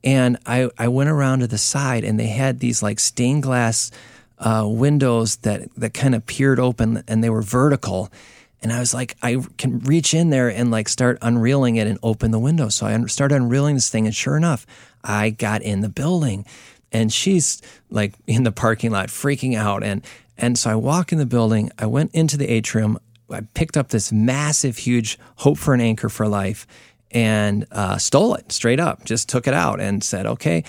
And 0.03 0.37
I, 0.45 0.69
I 0.77 0.89
went 0.89 1.09
around 1.09 1.39
to 1.39 1.47
the 1.47 1.57
side 1.57 2.03
and 2.03 2.19
they 2.19 2.27
had 2.27 2.59
these 2.59 2.83
like 2.83 2.99
stained 2.99 3.43
glass 3.43 3.91
uh, 4.39 4.65
windows 4.67 5.37
that, 5.37 5.73
that 5.77 5.93
kind 5.93 6.15
of 6.15 6.25
peered 6.25 6.59
open 6.59 7.01
and 7.07 7.23
they 7.23 7.29
were 7.29 7.41
vertical. 7.41 8.11
And 8.61 8.73
I 8.73 8.79
was 8.79 8.93
like, 8.93 9.15
I 9.23 9.37
can 9.57 9.79
reach 9.79 10.13
in 10.13 10.31
there 10.31 10.49
and 10.49 10.69
like 10.69 10.89
start 10.89 11.17
unreeling 11.21 11.77
it 11.77 11.87
and 11.87 11.97
open 12.03 12.31
the 12.31 12.39
window. 12.39 12.67
So 12.67 12.87
I 12.87 13.05
started 13.05 13.35
unreeling 13.35 13.75
this 13.75 13.89
thing. 13.89 14.05
And 14.05 14.13
sure 14.13 14.35
enough, 14.35 14.65
I 15.01 15.29
got 15.29 15.61
in 15.61 15.79
the 15.79 15.89
building 15.89 16.45
and 16.93 17.11
she's 17.11 17.61
like 17.89 18.13
in 18.27 18.43
the 18.43 18.51
parking 18.51 18.91
lot 18.91 19.09
freaking 19.09 19.57
out. 19.57 19.83
And, 19.83 20.05
and 20.37 20.57
so 20.57 20.69
I 20.69 20.75
walk 20.75 21.11
in 21.11 21.17
the 21.17 21.25
building. 21.25 21.71
I 21.77 21.87
went 21.87 22.11
into 22.13 22.37
the 22.37 22.47
atrium. 22.47 22.99
I 23.29 23.41
picked 23.53 23.75
up 23.75 23.89
this 23.89 24.11
massive, 24.11 24.77
huge 24.77 25.17
Hope 25.37 25.57
for 25.57 25.73
an 25.73 25.81
Anchor 25.81 26.09
for 26.09 26.27
Life 26.27 26.67
and 27.11 27.65
uh, 27.71 27.97
stole 27.97 28.35
it 28.35 28.51
straight 28.51 28.79
up. 28.79 29.05
Just 29.05 29.27
took 29.27 29.47
it 29.47 29.53
out 29.53 29.79
and 29.79 30.03
said, 30.03 30.25
okay. 30.25 30.63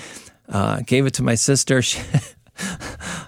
Uh, 0.48 0.80
gave 0.84 1.06
it 1.06 1.14
to 1.14 1.22
my 1.22 1.34
sister. 1.34 1.82
She, 1.82 2.00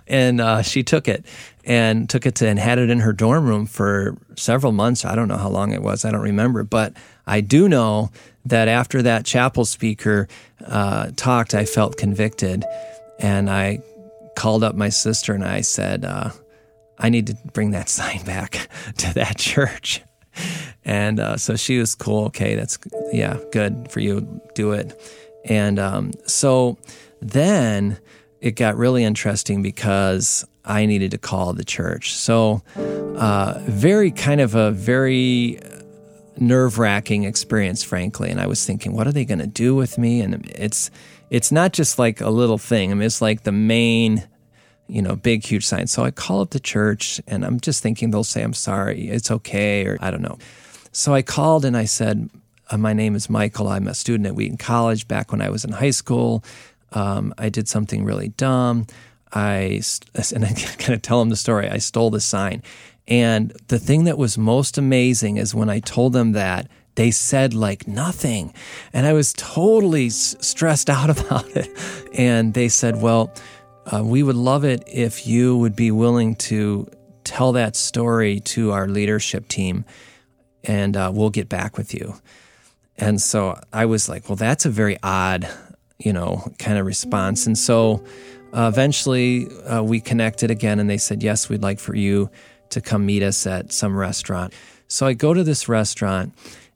and 0.06 0.40
uh, 0.40 0.62
she 0.62 0.82
took 0.82 1.08
it 1.08 1.24
and 1.64 2.08
took 2.08 2.26
it 2.26 2.36
to 2.36 2.48
and 2.48 2.58
had 2.58 2.78
it 2.78 2.90
in 2.90 3.00
her 3.00 3.12
dorm 3.12 3.46
room 3.46 3.66
for 3.66 4.16
several 4.36 4.72
months. 4.72 5.04
I 5.04 5.14
don't 5.14 5.28
know 5.28 5.36
how 5.36 5.48
long 5.48 5.72
it 5.72 5.82
was. 5.82 6.04
I 6.04 6.10
don't 6.10 6.22
remember, 6.22 6.62
but 6.62 6.92
I 7.26 7.40
do 7.40 7.68
know 7.68 8.10
that 8.44 8.68
after 8.68 9.02
that 9.02 9.24
chapel 9.24 9.64
speaker 9.64 10.28
uh, 10.64 11.10
talked, 11.16 11.54
I 11.54 11.64
felt 11.64 11.96
convicted, 11.96 12.64
and 13.18 13.50
I 13.50 13.80
called 14.36 14.62
up 14.62 14.76
my 14.76 14.90
sister 14.90 15.34
and 15.34 15.44
I 15.44 15.62
said, 15.62 16.04
uh, 16.04 16.30
"I 16.98 17.08
need 17.08 17.26
to 17.28 17.36
bring 17.52 17.72
that 17.72 17.88
sign 17.98 18.24
back 18.24 18.68
to 18.98 19.14
that 19.14 19.36
church." 19.38 20.02
And 20.84 21.18
uh, 21.18 21.36
so 21.36 21.56
she 21.56 21.78
was 21.78 21.94
cool. 21.96 22.26
Okay, 22.26 22.54
that's 22.54 22.78
yeah, 23.12 23.38
good 23.50 23.90
for 23.90 23.98
you. 24.00 24.40
Do 24.54 24.72
it. 24.72 24.98
And 25.44 25.78
um, 25.78 26.12
so 26.26 26.78
then 27.20 27.98
it 28.40 28.52
got 28.52 28.76
really 28.76 29.04
interesting 29.04 29.62
because 29.62 30.44
I 30.64 30.86
needed 30.86 31.12
to 31.12 31.18
call 31.18 31.52
the 31.52 31.64
church. 31.64 32.14
So, 32.14 32.62
uh, 32.76 33.60
very 33.66 34.10
kind 34.10 34.40
of 34.40 34.54
a 34.54 34.72
very 34.72 35.60
nerve 36.38 36.78
wracking 36.78 37.24
experience, 37.24 37.82
frankly. 37.82 38.30
And 38.30 38.40
I 38.40 38.46
was 38.46 38.64
thinking, 38.64 38.92
what 38.92 39.06
are 39.06 39.12
they 39.12 39.24
going 39.24 39.38
to 39.38 39.46
do 39.46 39.74
with 39.74 39.98
me? 39.98 40.20
And 40.20 40.46
it's 40.50 40.90
it's 41.30 41.50
not 41.50 41.72
just 41.72 41.98
like 41.98 42.20
a 42.20 42.30
little 42.30 42.58
thing. 42.58 42.90
I 42.90 42.94
mean, 42.94 43.02
it's 43.02 43.22
like 43.22 43.42
the 43.42 43.52
main, 43.52 44.26
you 44.86 45.02
know, 45.02 45.16
big 45.16 45.44
huge 45.44 45.66
sign. 45.66 45.86
So 45.86 46.04
I 46.04 46.10
call 46.10 46.40
up 46.40 46.50
the 46.50 46.60
church, 46.60 47.20
and 47.26 47.44
I'm 47.44 47.58
just 47.60 47.82
thinking 47.82 48.10
they'll 48.10 48.24
say 48.24 48.42
I'm 48.42 48.54
sorry, 48.54 49.08
it's 49.08 49.30
okay, 49.30 49.86
or 49.86 49.98
I 50.00 50.10
don't 50.10 50.22
know. 50.22 50.38
So 50.92 51.14
I 51.14 51.22
called 51.22 51.64
and 51.64 51.76
I 51.76 51.84
said, 51.84 52.30
uh, 52.70 52.76
my 52.76 52.92
name 52.92 53.14
is 53.14 53.28
Michael. 53.28 53.68
I'm 53.68 53.86
a 53.86 53.94
student 53.94 54.26
at 54.26 54.34
Wheaton 54.34 54.56
College. 54.56 55.06
Back 55.06 55.30
when 55.30 55.42
I 55.42 55.50
was 55.50 55.64
in 55.64 55.72
high 55.72 55.90
school, 55.90 56.42
um, 56.92 57.34
I 57.38 57.48
did 57.48 57.68
something 57.68 58.04
really 58.04 58.28
dumb. 58.28 58.86
I 59.32 59.82
and 60.34 60.44
I 60.44 60.52
kind 60.52 60.94
of 60.94 61.02
tell 61.02 61.20
them 61.20 61.30
the 61.30 61.36
story. 61.36 61.68
I 61.68 61.78
stole 61.78 62.10
the 62.10 62.20
sign, 62.20 62.62
and 63.08 63.52
the 63.68 63.78
thing 63.78 64.04
that 64.04 64.18
was 64.18 64.36
most 64.36 64.78
amazing 64.78 65.36
is 65.36 65.54
when 65.54 65.70
I 65.70 65.80
told 65.80 66.12
them 66.12 66.32
that 66.32 66.68
they 66.96 67.10
said 67.10 67.54
like 67.54 67.86
nothing, 67.86 68.52
and 68.92 69.06
I 69.06 69.12
was 69.12 69.32
totally 69.34 70.10
stressed 70.10 70.90
out 70.98 71.10
about 71.10 71.48
it. 71.56 71.70
And 72.14 72.54
they 72.54 72.68
said, 72.68 73.00
"Well, 73.00 73.32
uh, 73.92 74.02
we 74.04 74.22
would 74.22 74.36
love 74.36 74.64
it 74.64 74.82
if 74.86 75.26
you 75.26 75.56
would 75.58 75.76
be 75.76 75.90
willing 75.90 76.34
to 76.36 76.88
tell 77.24 77.52
that 77.52 77.76
story 77.76 78.40
to 78.40 78.72
our 78.72 78.88
leadership 78.88 79.48
team, 79.48 79.84
and 80.64 80.96
uh, 80.96 81.10
we'll 81.14 81.30
get 81.30 81.48
back 81.48 81.76
with 81.76 81.94
you." 81.94 82.14
And 82.98 83.20
so 83.20 83.60
I 83.72 83.84
was 83.84 84.08
like, 84.08 84.28
"Well, 84.28 84.36
that's 84.36 84.64
a 84.64 84.70
very 84.70 84.98
odd." 85.02 85.48
You 85.98 86.12
know, 86.12 86.52
kind 86.58 86.78
of 86.78 86.86
response. 86.86 87.46
And 87.46 87.56
so 87.56 88.04
uh, 88.52 88.70
eventually 88.72 89.46
uh, 89.64 89.82
we 89.82 90.00
connected 90.00 90.50
again 90.50 90.78
and 90.78 90.88
they 90.88 90.98
said, 90.98 91.22
yes, 91.22 91.48
we'd 91.48 91.62
like 91.62 91.78
for 91.78 91.94
you 91.94 92.30
to 92.70 92.80
come 92.80 93.06
meet 93.06 93.22
us 93.22 93.46
at 93.46 93.72
some 93.72 93.96
restaurant. 93.96 94.52
So 94.88 95.06
I 95.06 95.14
go 95.14 95.34
to 95.34 95.42
this 95.42 95.68
restaurant 95.68 96.34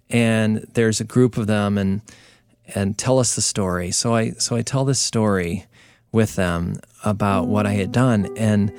and 0.09 0.67
there's 0.75 1.01
a 1.01 1.05
group 1.05 1.37
of 1.37 1.47
them 1.47 1.79
and 1.79 2.03
and 2.75 2.97
tell 2.97 3.19
us 3.19 3.35
the 3.35 3.43
story. 3.43 3.91
So 3.91 4.15
I 4.15 4.31
so 4.33 4.57
I 4.57 4.63
tell 4.63 4.85
this 4.85 5.01
story 5.01 5.67
with 6.13 6.37
them 6.37 6.77
about 7.05 7.47
what 7.47 7.67
I 7.67 7.73
had 7.73 7.93
done 7.93 8.29
and 8.37 8.73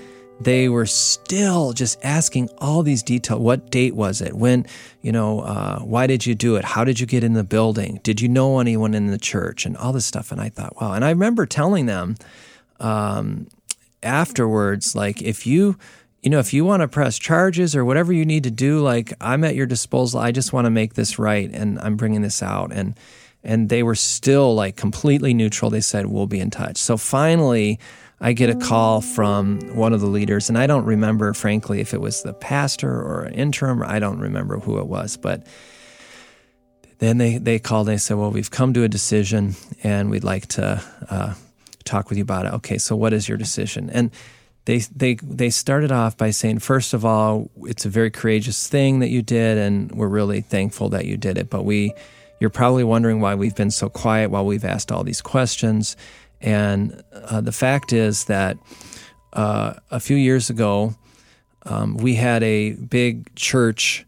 they 0.43 0.69
were 0.69 0.85
still 0.85 1.73
just 1.73 1.99
asking 2.03 2.49
all 2.57 2.83
these 2.83 3.03
details. 3.03 3.39
What 3.39 3.69
date 3.69 3.95
was 3.95 4.21
it? 4.21 4.33
When, 4.33 4.65
you 5.01 5.11
know, 5.11 5.41
uh, 5.41 5.79
why 5.79 6.07
did 6.07 6.25
you 6.25 6.35
do 6.35 6.55
it? 6.55 6.65
How 6.65 6.83
did 6.83 6.99
you 6.99 7.05
get 7.05 7.23
in 7.23 7.33
the 7.33 7.43
building? 7.43 7.99
Did 8.03 8.21
you 8.21 8.27
know 8.27 8.59
anyone 8.59 8.93
in 8.93 9.07
the 9.07 9.17
church? 9.17 9.65
And 9.65 9.77
all 9.77 9.93
this 9.93 10.05
stuff. 10.05 10.31
And 10.31 10.41
I 10.41 10.49
thought, 10.49 10.79
wow. 10.81 10.93
And 10.93 11.05
I 11.05 11.09
remember 11.09 11.45
telling 11.45 11.85
them 11.85 12.15
um, 12.79 13.47
afterwards, 14.01 14.95
like, 14.95 15.21
if 15.21 15.45
you, 15.45 15.77
you 16.21 16.29
know, 16.29 16.39
if 16.39 16.53
you 16.53 16.65
want 16.65 16.81
to 16.81 16.87
press 16.87 17.19
charges 17.19 17.75
or 17.75 17.85
whatever 17.85 18.11
you 18.11 18.25
need 18.25 18.43
to 18.43 18.51
do, 18.51 18.79
like, 18.79 19.13
I'm 19.21 19.43
at 19.43 19.55
your 19.55 19.65
disposal. 19.65 20.19
I 20.19 20.31
just 20.31 20.53
want 20.53 20.65
to 20.65 20.71
make 20.71 20.95
this 20.95 21.19
right. 21.19 21.49
And 21.51 21.79
I'm 21.79 21.95
bringing 21.95 22.21
this 22.21 22.41
out. 22.41 22.71
And, 22.73 22.95
and 23.43 23.69
they 23.69 23.83
were 23.83 23.95
still 23.95 24.53
like 24.53 24.75
completely 24.75 25.33
neutral. 25.33 25.71
They 25.71 25.81
said, 25.81 26.05
we'll 26.07 26.27
be 26.27 26.39
in 26.39 26.51
touch. 26.51 26.77
So 26.77 26.97
finally, 26.97 27.79
I 28.23 28.33
get 28.33 28.51
a 28.51 28.55
call 28.55 29.01
from 29.01 29.59
one 29.75 29.93
of 29.93 29.99
the 29.99 30.07
leaders, 30.07 30.47
and 30.47 30.57
I 30.57 30.67
don't 30.67 30.85
remember, 30.85 31.33
frankly, 31.33 31.81
if 31.81 31.91
it 31.91 31.99
was 31.99 32.21
the 32.21 32.33
pastor 32.33 32.91
or 32.91 33.23
an 33.23 33.33
interim, 33.33 33.81
I 33.81 33.97
don't 33.97 34.19
remember 34.19 34.59
who 34.59 34.77
it 34.77 34.85
was, 34.85 35.17
but 35.17 35.47
then 36.99 37.17
they, 37.17 37.39
they 37.39 37.57
called 37.57 37.89
and 37.89 37.95
they 37.95 37.99
said, 37.99 38.17
Well, 38.17 38.29
we've 38.29 38.51
come 38.51 38.75
to 38.75 38.83
a 38.83 38.87
decision 38.87 39.55
and 39.81 40.11
we'd 40.11 40.23
like 40.23 40.45
to 40.49 40.83
uh, 41.09 41.33
talk 41.83 42.09
with 42.09 42.19
you 42.19 42.23
about 42.23 42.45
it. 42.45 42.53
Okay, 42.53 42.77
so 42.77 42.95
what 42.95 43.11
is 43.11 43.27
your 43.27 43.39
decision? 43.39 43.89
And 43.89 44.11
they, 44.65 44.77
they, 44.95 45.15
they 45.15 45.49
started 45.49 45.91
off 45.91 46.15
by 46.15 46.29
saying, 46.29 46.59
First 46.59 46.93
of 46.93 47.03
all, 47.03 47.49
it's 47.63 47.87
a 47.87 47.89
very 47.89 48.11
courageous 48.11 48.67
thing 48.67 48.99
that 48.99 49.09
you 49.09 49.23
did, 49.23 49.57
and 49.57 49.91
we're 49.93 50.07
really 50.07 50.41
thankful 50.41 50.89
that 50.89 51.05
you 51.05 51.17
did 51.17 51.39
it. 51.39 51.49
But 51.49 51.65
we, 51.65 51.91
you're 52.39 52.51
probably 52.51 52.83
wondering 52.83 53.19
why 53.19 53.33
we've 53.33 53.55
been 53.55 53.71
so 53.71 53.89
quiet 53.89 54.29
while 54.29 54.45
we've 54.45 54.63
asked 54.63 54.91
all 54.91 55.03
these 55.03 55.23
questions. 55.23 55.97
And 56.41 57.03
uh, 57.13 57.41
the 57.41 57.51
fact 57.51 57.93
is 57.93 58.25
that 58.25 58.57
uh, 59.33 59.75
a 59.89 59.99
few 59.99 60.17
years 60.17 60.49
ago, 60.49 60.95
um, 61.63 61.95
we 61.97 62.15
had 62.15 62.43
a 62.43 62.71
big 62.73 63.33
church 63.35 64.05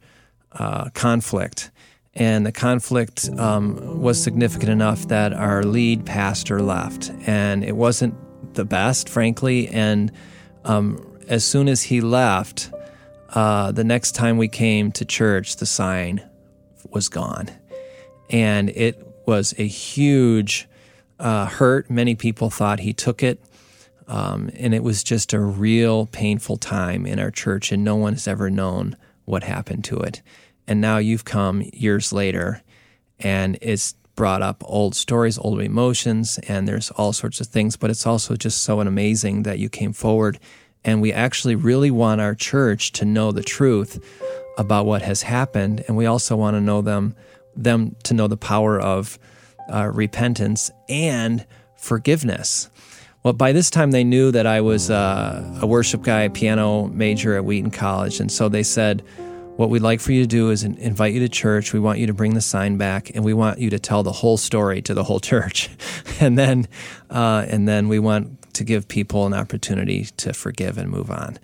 uh, 0.54 0.90
conflict. 0.90 1.70
And 2.16 2.46
the 2.46 2.52
conflict 2.52 3.30
um, 3.38 4.00
was 4.00 4.22
significant 4.22 4.70
enough 4.70 5.08
that 5.08 5.34
our 5.34 5.64
lead 5.64 6.06
pastor 6.06 6.62
left. 6.62 7.12
And 7.26 7.64
it 7.64 7.76
wasn't 7.76 8.16
the 8.54 8.66
best, 8.66 9.10
frankly. 9.10 9.68
And 9.70 10.12
um, 10.64 11.18
as 11.28 11.44
soon 11.44 11.68
as 11.68 11.84
he 11.84 12.02
left, 12.02 12.72
uh, 13.30 13.72
the 13.72 13.84
next 13.84 14.14
time 14.14 14.38
we 14.38 14.48
came 14.48 14.92
to 14.92 15.06
church, 15.06 15.56
the 15.56 15.66
sign 15.66 16.22
was 16.92 17.10
gone. 17.10 17.50
And 18.30 18.70
it 18.70 19.08
was 19.26 19.56
a 19.58 19.66
huge 19.66 20.68
uh, 21.24 21.46
hurt. 21.46 21.90
Many 21.90 22.14
people 22.16 22.50
thought 22.50 22.82
he 22.82 22.94
took 22.94 23.24
it. 23.24 23.42
Um, 24.08 24.52
and 24.56 24.74
it 24.74 24.84
was 24.84 25.04
just 25.04 25.32
a 25.32 25.40
real 25.40 26.06
painful 26.08 26.58
time 26.58 27.06
in 27.06 27.20
our 27.20 27.32
church, 27.32 27.72
and 27.72 27.84
no 27.84 27.96
one 27.96 28.14
has 28.14 28.28
ever 28.28 28.50
known 28.50 28.98
what 29.24 29.46
happened 29.46 29.86
to 29.86 29.98
it. 30.00 30.22
And 30.68 30.82
now 30.82 30.98
you've 30.98 31.24
come 31.24 31.64
years 31.74 32.12
later, 32.12 32.62
and 33.20 33.58
it's 33.62 33.94
brought 34.16 34.42
up 34.42 34.62
old 34.66 34.94
stories, 34.96 35.38
old 35.38 35.62
emotions, 35.62 36.38
and 36.50 36.68
there's 36.68 36.92
all 36.92 37.14
sorts 37.14 37.40
of 37.40 37.48
things. 37.48 37.78
But 37.78 37.90
it's 37.90 38.06
also 38.06 38.36
just 38.36 38.62
so 38.62 38.82
amazing 38.82 39.44
that 39.44 39.58
you 39.58 39.70
came 39.70 39.94
forward. 39.94 40.38
And 40.84 41.02
we 41.02 41.14
actually 41.14 41.56
really 41.56 41.90
want 41.90 42.20
our 42.20 42.36
church 42.36 42.92
to 42.94 43.06
know 43.06 43.32
the 43.32 43.42
truth 43.42 44.04
about 44.58 44.86
what 44.86 45.02
has 45.02 45.24
happened. 45.24 45.84
And 45.88 45.96
we 45.96 46.06
also 46.06 46.36
want 46.36 46.56
to 46.56 46.62
know 46.62 46.82
them, 46.82 47.16
them 47.56 47.96
to 48.04 48.14
know 48.14 48.28
the 48.28 48.38
power 48.38 48.80
of 48.80 49.18
uh, 49.72 49.90
repentance 49.94 50.72
and 50.90 51.46
forgiveness. 51.76 52.70
Well, 53.24 53.34
by 53.34 53.54
this 53.54 53.70
time 53.70 53.92
they 53.92 54.04
knew 54.04 54.32
that 54.32 54.46
I 54.46 54.62
was 54.62 54.90
uh, 54.90 55.60
a 55.62 55.68
worship 55.68 56.02
guy, 56.02 56.28
piano 56.28 56.88
major 56.88 57.36
at 57.36 57.46
Wheaton 57.46 57.72
College, 57.72 58.20
and 58.20 58.30
so 58.30 58.50
they 58.50 58.64
said, 58.64 59.02
"What 59.56 59.70
we'd 59.70 59.82
like 59.82 60.02
for 60.02 60.12
you 60.12 60.22
to 60.22 60.28
do 60.28 60.50
is 60.50 60.64
invite 60.64 61.14
you 61.14 61.22
to 61.22 61.30
church. 61.30 61.72
We 61.72 61.80
want 61.80 62.00
you 62.00 62.08
to 62.08 62.14
bring 62.14 62.34
the 62.34 62.42
sign 62.42 62.78
back, 62.78 63.12
and 63.16 63.24
we 63.24 63.34
want 63.34 63.60
you 63.60 63.70
to 63.70 63.80
tell 63.80 64.04
the 64.04 64.12
whole 64.12 64.36
story 64.36 64.82
to 64.82 64.94
the 64.94 65.06
whole 65.06 65.20
church, 65.32 65.70
and 66.20 66.38
then, 66.38 66.68
uh, 67.10 67.46
and 67.48 67.66
then 67.66 67.88
we 67.88 67.98
want 67.98 68.54
to 68.56 68.66
give 68.66 68.88
people 68.88 69.26
an 69.26 69.34
opportunity 69.34 70.06
to 70.18 70.34
forgive 70.34 70.78
and 70.78 70.90
move 70.90 71.10
on." 71.10 71.40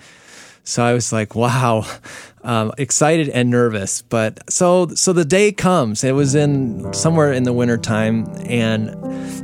So 0.70 0.84
I 0.84 0.94
was 0.94 1.12
like, 1.12 1.34
wow, 1.34 1.84
um, 2.44 2.72
excited 2.78 3.30
and 3.30 3.50
nervous. 3.50 4.04
But 4.04 4.52
so 4.52 4.88
so 4.90 5.14
the 5.14 5.26
day 5.26 5.52
comes. 5.52 6.04
It 6.04 6.12
was 6.12 6.36
in 6.36 6.94
somewhere 6.94 7.34
in 7.34 7.44
the 7.44 7.54
wintertime. 7.54 8.28
And 8.46 8.92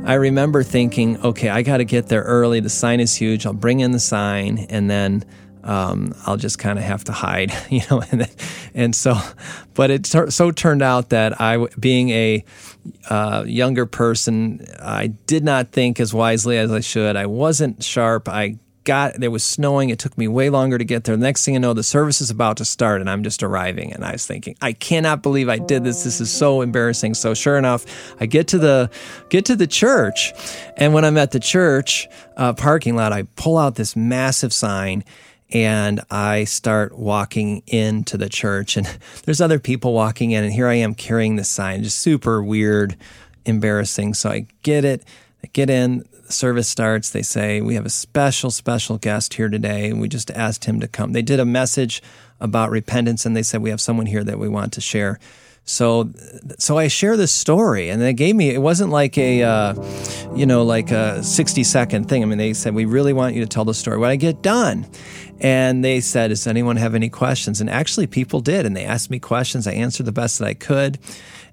I 0.08 0.14
remember 0.14 0.62
thinking, 0.62 1.20
okay, 1.22 1.48
I 1.48 1.62
got 1.62 1.78
to 1.78 1.84
get 1.84 2.06
there 2.06 2.22
early. 2.22 2.60
The 2.60 2.70
sign 2.70 3.00
is 3.00 3.14
huge. 3.14 3.44
I'll 3.44 3.52
bring 3.52 3.80
in 3.80 3.90
the 3.90 3.98
sign 3.98 4.66
and 4.70 4.88
then 4.88 5.24
um, 5.64 6.14
I'll 6.26 6.36
just 6.36 6.60
kind 6.60 6.78
of 6.78 6.84
have 6.84 7.02
to 7.04 7.12
hide, 7.12 7.52
you 7.70 7.80
know. 7.90 8.02
And, 8.12 8.20
then, 8.20 8.30
and 8.72 8.94
so, 8.94 9.16
but 9.74 9.90
it 9.90 10.06
so 10.06 10.52
turned 10.52 10.82
out 10.82 11.08
that 11.08 11.40
I, 11.40 11.66
being 11.78 12.10
a 12.10 12.44
uh, 13.10 13.42
younger 13.48 13.84
person, 13.84 14.64
I 14.78 15.08
did 15.08 15.42
not 15.42 15.72
think 15.72 15.98
as 15.98 16.14
wisely 16.14 16.56
as 16.56 16.70
I 16.70 16.80
should. 16.80 17.16
I 17.16 17.26
wasn't 17.26 17.82
sharp. 17.82 18.28
I 18.28 18.58
got 18.86 19.20
there 19.20 19.30
was 19.30 19.44
snowing. 19.44 19.90
It 19.90 19.98
took 19.98 20.16
me 20.16 20.28
way 20.28 20.48
longer 20.48 20.78
to 20.78 20.84
get 20.84 21.04
there. 21.04 21.16
The 21.16 21.22
next 21.22 21.44
thing 21.44 21.56
I 21.56 21.58
know, 21.58 21.74
the 21.74 21.82
service 21.82 22.22
is 22.22 22.30
about 22.30 22.56
to 22.56 22.64
start, 22.64 23.02
and 23.02 23.10
I'm 23.10 23.22
just 23.22 23.42
arriving. 23.42 23.92
And 23.92 24.02
I 24.02 24.12
was 24.12 24.26
thinking, 24.26 24.56
I 24.62 24.72
cannot 24.72 25.22
believe 25.22 25.50
I 25.50 25.58
did 25.58 25.84
this. 25.84 26.04
This 26.04 26.20
is 26.20 26.30
so 26.30 26.62
embarrassing. 26.62 27.12
So 27.12 27.34
sure 27.34 27.58
enough, 27.58 27.84
I 28.18 28.24
get 28.24 28.48
to 28.48 28.58
the 28.58 28.90
get 29.28 29.44
to 29.46 29.56
the 29.56 29.66
church, 29.66 30.32
and 30.78 30.94
when 30.94 31.04
I'm 31.04 31.18
at 31.18 31.32
the 31.32 31.40
church 31.40 32.08
uh, 32.38 32.54
parking 32.54 32.96
lot, 32.96 33.12
I 33.12 33.24
pull 33.36 33.58
out 33.58 33.74
this 33.74 33.94
massive 33.94 34.54
sign 34.54 35.04
and 35.52 36.00
I 36.10 36.44
start 36.44 36.98
walking 36.98 37.62
into 37.66 38.16
the 38.16 38.28
church, 38.28 38.76
and 38.76 38.86
there's 39.24 39.40
other 39.40 39.58
people 39.58 39.92
walking 39.92 40.30
in, 40.30 40.44
and 40.44 40.52
here 40.52 40.68
I 40.68 40.74
am 40.74 40.94
carrying 40.94 41.36
this 41.36 41.48
sign, 41.48 41.82
just 41.82 41.98
super 41.98 42.42
weird, 42.42 42.96
embarrassing. 43.44 44.14
So 44.14 44.30
I 44.30 44.46
get 44.62 44.84
it, 44.84 45.04
I 45.46 45.50
get 45.52 45.70
in, 45.70 46.04
service 46.28 46.66
starts. 46.66 47.10
They 47.10 47.22
say, 47.22 47.60
We 47.60 47.76
have 47.76 47.86
a 47.86 47.90
special, 47.90 48.50
special 48.50 48.98
guest 48.98 49.34
here 49.34 49.48
today, 49.48 49.88
and 49.88 50.00
we 50.00 50.08
just 50.08 50.28
asked 50.32 50.64
him 50.64 50.80
to 50.80 50.88
come. 50.88 51.12
They 51.12 51.22
did 51.22 51.38
a 51.38 51.44
message 51.44 52.02
about 52.40 52.70
repentance, 52.70 53.24
and 53.24 53.36
they 53.36 53.44
said, 53.44 53.62
We 53.62 53.70
have 53.70 53.80
someone 53.80 54.06
here 54.06 54.24
that 54.24 54.40
we 54.40 54.48
want 54.48 54.72
to 54.72 54.80
share. 54.80 55.20
So, 55.64 56.10
so 56.58 56.78
I 56.78 56.88
share 56.88 57.16
this 57.16 57.30
story, 57.30 57.90
and 57.90 58.02
they 58.02 58.12
gave 58.12 58.34
me. 58.34 58.50
It 58.50 58.58
wasn't 58.58 58.90
like 58.90 59.16
a, 59.18 59.44
uh, 59.44 59.74
you 60.34 60.46
know, 60.46 60.64
like 60.64 60.90
a 60.90 61.22
sixty 61.22 61.62
second 61.62 62.08
thing. 62.08 62.24
I 62.24 62.26
mean, 62.26 62.38
they 62.38 62.52
said 62.52 62.74
we 62.74 62.86
really 62.86 63.12
want 63.12 63.36
you 63.36 63.40
to 63.42 63.48
tell 63.48 63.64
the 63.64 63.74
story. 63.74 63.98
When 63.98 64.10
I 64.10 64.16
get 64.16 64.42
done, 64.42 64.84
and 65.40 65.84
they 65.84 66.00
said, 66.00 66.28
Does 66.28 66.48
anyone 66.48 66.76
have 66.76 66.96
any 66.96 67.08
questions? 67.08 67.60
And 67.60 67.70
actually, 67.70 68.08
people 68.08 68.40
did. 68.40 68.66
And 68.66 68.76
they 68.76 68.84
asked 68.84 69.10
me 69.10 69.20
questions. 69.20 69.68
I 69.68 69.74
answered 69.74 70.06
the 70.06 70.12
best 70.12 70.40
that 70.40 70.46
I 70.46 70.54
could. 70.54 70.98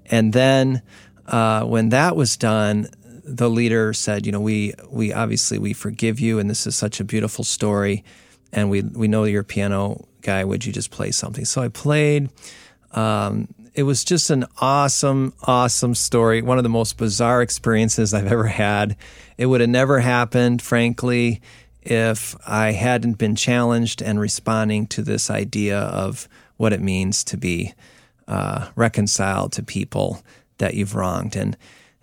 And 0.06 0.32
then 0.32 0.82
uh, 1.26 1.64
when 1.64 1.90
that 1.90 2.16
was 2.16 2.36
done, 2.36 2.88
the 3.24 3.50
leader 3.50 3.92
said, 3.92 4.26
You 4.26 4.32
know, 4.32 4.40
we, 4.40 4.74
we 4.88 5.12
obviously 5.12 5.58
we 5.58 5.72
forgive 5.72 6.20
you. 6.20 6.38
And 6.38 6.48
this 6.48 6.66
is 6.66 6.76
such 6.76 7.00
a 7.00 7.04
beautiful 7.04 7.44
story. 7.44 8.04
And 8.52 8.70
we, 8.70 8.82
we 8.82 9.08
know 9.08 9.24
you're 9.24 9.40
a 9.40 9.44
piano 9.44 10.06
guy. 10.20 10.44
Would 10.44 10.64
you 10.64 10.72
just 10.72 10.90
play 10.90 11.10
something? 11.10 11.44
So 11.44 11.62
I 11.62 11.68
played. 11.68 12.30
Um, 12.92 13.48
it 13.74 13.82
was 13.82 14.04
just 14.04 14.30
an 14.30 14.46
awesome, 14.60 15.34
awesome 15.42 15.94
story. 15.94 16.42
One 16.42 16.58
of 16.58 16.62
the 16.62 16.70
most 16.70 16.96
bizarre 16.96 17.42
experiences 17.42 18.14
I've 18.14 18.30
ever 18.30 18.46
had. 18.46 18.96
It 19.36 19.46
would 19.46 19.60
have 19.60 19.70
never 19.70 19.98
happened, 19.98 20.62
frankly, 20.62 21.42
if 21.82 22.36
I 22.46 22.72
hadn't 22.72 23.18
been 23.18 23.34
challenged 23.34 24.00
and 24.00 24.20
responding 24.20 24.86
to 24.88 25.02
this 25.02 25.28
idea 25.28 25.78
of 25.78 26.28
what 26.56 26.72
it 26.72 26.80
means 26.80 27.24
to 27.24 27.36
be 27.36 27.74
uh, 28.28 28.68
reconciled 28.76 29.52
to 29.52 29.62
people 29.62 30.22
that 30.58 30.74
you've 30.74 30.94
wronged. 30.94 31.34
And 31.34 31.56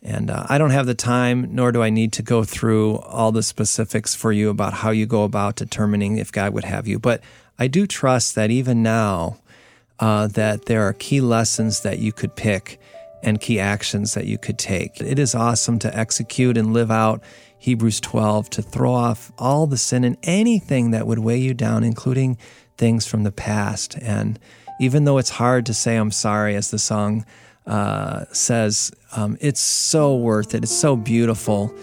and 0.03 0.31
uh, 0.31 0.45
I 0.49 0.57
don't 0.57 0.71
have 0.71 0.87
the 0.87 0.95
time, 0.95 1.53
nor 1.53 1.71
do 1.71 1.83
I 1.83 1.89
need 1.89 2.11
to 2.13 2.23
go 2.23 2.43
through 2.43 2.97
all 2.97 3.31
the 3.31 3.43
specifics 3.43 4.15
for 4.15 4.31
you 4.31 4.49
about 4.49 4.73
how 4.73 4.89
you 4.89 5.05
go 5.05 5.23
about 5.23 5.55
determining 5.55 6.17
if 6.17 6.31
God 6.31 6.53
would 6.53 6.63
have 6.63 6.87
you. 6.87 6.97
But 6.97 7.21
I 7.59 7.67
do 7.67 7.85
trust 7.85 8.33
that 8.35 8.49
even 8.49 8.81
now, 8.81 9.37
uh, 9.99 10.27
that 10.27 10.65
there 10.65 10.81
are 10.81 10.93
key 10.93 11.21
lessons 11.21 11.81
that 11.81 11.99
you 11.99 12.11
could 12.11 12.35
pick 12.35 12.79
and 13.21 13.39
key 13.39 13.59
actions 13.59 14.15
that 14.15 14.25
you 14.25 14.39
could 14.39 14.57
take. 14.57 14.99
It 14.99 15.19
is 15.19 15.35
awesome 15.35 15.77
to 15.79 15.95
execute 15.95 16.57
and 16.57 16.73
live 16.73 16.89
out 16.89 17.23
Hebrews 17.59 17.99
12 17.99 18.49
to 18.51 18.61
throw 18.63 18.91
off 18.91 19.31
all 19.37 19.67
the 19.67 19.77
sin 19.77 20.03
and 20.03 20.17
anything 20.23 20.89
that 20.91 21.05
would 21.05 21.19
weigh 21.19 21.37
you 21.37 21.53
down, 21.53 21.83
including 21.83 22.39
things 22.77 23.05
from 23.05 23.21
the 23.21 23.31
past. 23.31 23.95
And 24.01 24.39
even 24.79 25.03
though 25.03 25.19
it's 25.19 25.29
hard 25.29 25.67
to 25.67 25.73
say, 25.75 25.97
I'm 25.97 26.09
sorry, 26.09 26.55
as 26.55 26.71
the 26.71 26.79
song 26.79 27.23
uh, 27.67 28.25
says, 28.31 28.91
um, 29.15 29.37
it's 29.39 29.61
so 29.61 30.15
worth 30.15 30.55
it. 30.55 30.63
It's 30.63 30.75
so 30.75 30.95
beautiful. 30.95 31.73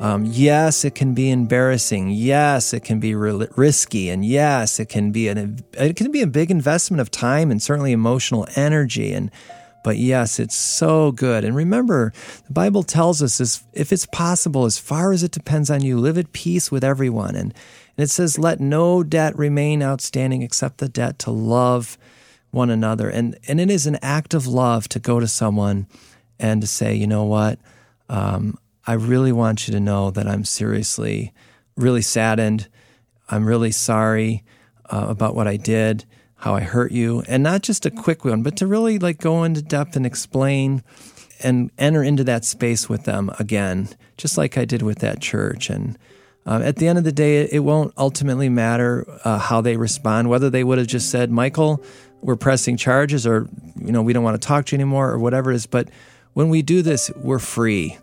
Um, 0.00 0.26
yes, 0.26 0.84
it 0.84 0.94
can 0.94 1.12
be 1.12 1.30
embarrassing. 1.30 2.10
Yes, 2.10 2.72
it 2.72 2.84
can 2.84 3.00
be 3.00 3.14
risky, 3.14 4.10
and 4.10 4.24
yes, 4.24 4.78
it 4.78 4.88
can 4.88 5.10
be 5.10 5.26
an 5.26 5.58
it 5.72 5.96
can 5.96 6.12
be 6.12 6.22
a 6.22 6.26
big 6.26 6.52
investment 6.52 7.00
of 7.00 7.10
time 7.10 7.50
and 7.50 7.60
certainly 7.60 7.90
emotional 7.90 8.46
energy. 8.54 9.12
And 9.12 9.30
but 9.82 9.96
yes, 9.96 10.38
it's 10.38 10.54
so 10.54 11.12
good. 11.12 11.44
And 11.44 11.56
remember, 11.56 12.12
the 12.46 12.52
Bible 12.52 12.82
tells 12.82 13.22
us 13.22 13.40
is 13.40 13.64
if 13.72 13.92
it's 13.92 14.06
possible, 14.06 14.66
as 14.66 14.78
far 14.78 15.12
as 15.12 15.22
it 15.22 15.32
depends 15.32 15.70
on 15.70 15.82
you, 15.82 15.98
live 15.98 16.18
at 16.18 16.32
peace 16.32 16.70
with 16.70 16.84
everyone. 16.84 17.34
And, 17.34 17.54
and 17.96 18.04
it 18.04 18.10
says, 18.10 18.38
let 18.38 18.60
no 18.60 19.02
debt 19.02 19.36
remain 19.36 19.82
outstanding 19.82 20.42
except 20.42 20.78
the 20.78 20.88
debt 20.88 21.18
to 21.20 21.30
love 21.30 21.96
one 22.50 22.70
another. 22.70 23.08
And, 23.08 23.38
and 23.46 23.60
it 23.60 23.70
is 23.70 23.86
an 23.86 23.98
act 24.02 24.34
of 24.34 24.46
love 24.46 24.88
to 24.90 24.98
go 24.98 25.20
to 25.20 25.28
someone 25.28 25.86
and 26.38 26.60
to 26.60 26.66
say, 26.66 26.94
you 26.94 27.06
know 27.06 27.24
what? 27.24 27.58
Um, 28.08 28.58
I 28.86 28.94
really 28.94 29.32
want 29.32 29.68
you 29.68 29.72
to 29.74 29.80
know 29.80 30.10
that 30.10 30.26
I'm 30.26 30.44
seriously, 30.44 31.32
really 31.76 32.02
saddened. 32.02 32.68
I'm 33.28 33.44
really 33.44 33.72
sorry 33.72 34.44
uh, 34.90 35.06
about 35.08 35.34
what 35.34 35.46
I 35.46 35.56
did 35.56 36.04
how 36.38 36.54
I 36.54 36.60
hurt 36.60 36.92
you, 36.92 37.22
and 37.26 37.42
not 37.42 37.62
just 37.62 37.84
a 37.84 37.90
quick 37.90 38.24
one, 38.24 38.42
but 38.42 38.56
to 38.58 38.66
really 38.66 38.98
like 38.98 39.18
go 39.18 39.42
into 39.42 39.60
depth 39.60 39.96
and 39.96 40.06
explain 40.06 40.84
and 41.42 41.70
enter 41.78 42.02
into 42.02 42.22
that 42.24 42.44
space 42.44 42.88
with 42.88 43.04
them 43.04 43.30
again, 43.40 43.88
just 44.16 44.38
like 44.38 44.56
I 44.56 44.64
did 44.64 44.82
with 44.82 45.00
that 45.00 45.20
church. 45.20 45.68
And 45.68 45.98
uh, 46.46 46.60
at 46.62 46.76
the 46.76 46.86
end 46.86 46.96
of 46.96 47.02
the 47.02 47.12
day, 47.12 47.48
it 47.50 47.64
won't 47.64 47.92
ultimately 47.98 48.48
matter 48.48 49.04
uh, 49.24 49.38
how 49.38 49.60
they 49.60 49.76
respond, 49.76 50.30
whether 50.30 50.48
they 50.48 50.62
would 50.62 50.78
have 50.78 50.86
just 50.86 51.10
said, 51.10 51.30
Michael, 51.30 51.82
we're 52.20 52.36
pressing 52.36 52.76
charges, 52.76 53.26
or, 53.26 53.48
you 53.76 53.92
know, 53.92 54.02
we 54.02 54.12
don't 54.12 54.24
want 54.24 54.40
to 54.40 54.46
talk 54.46 54.66
to 54.66 54.76
you 54.76 54.80
anymore, 54.80 55.10
or 55.10 55.18
whatever 55.18 55.52
it 55.52 55.56
is. 55.56 55.66
But 55.66 55.88
when 56.34 56.48
we 56.48 56.62
do 56.62 56.82
this, 56.82 57.10
we're 57.16 57.38
free. 57.38 57.98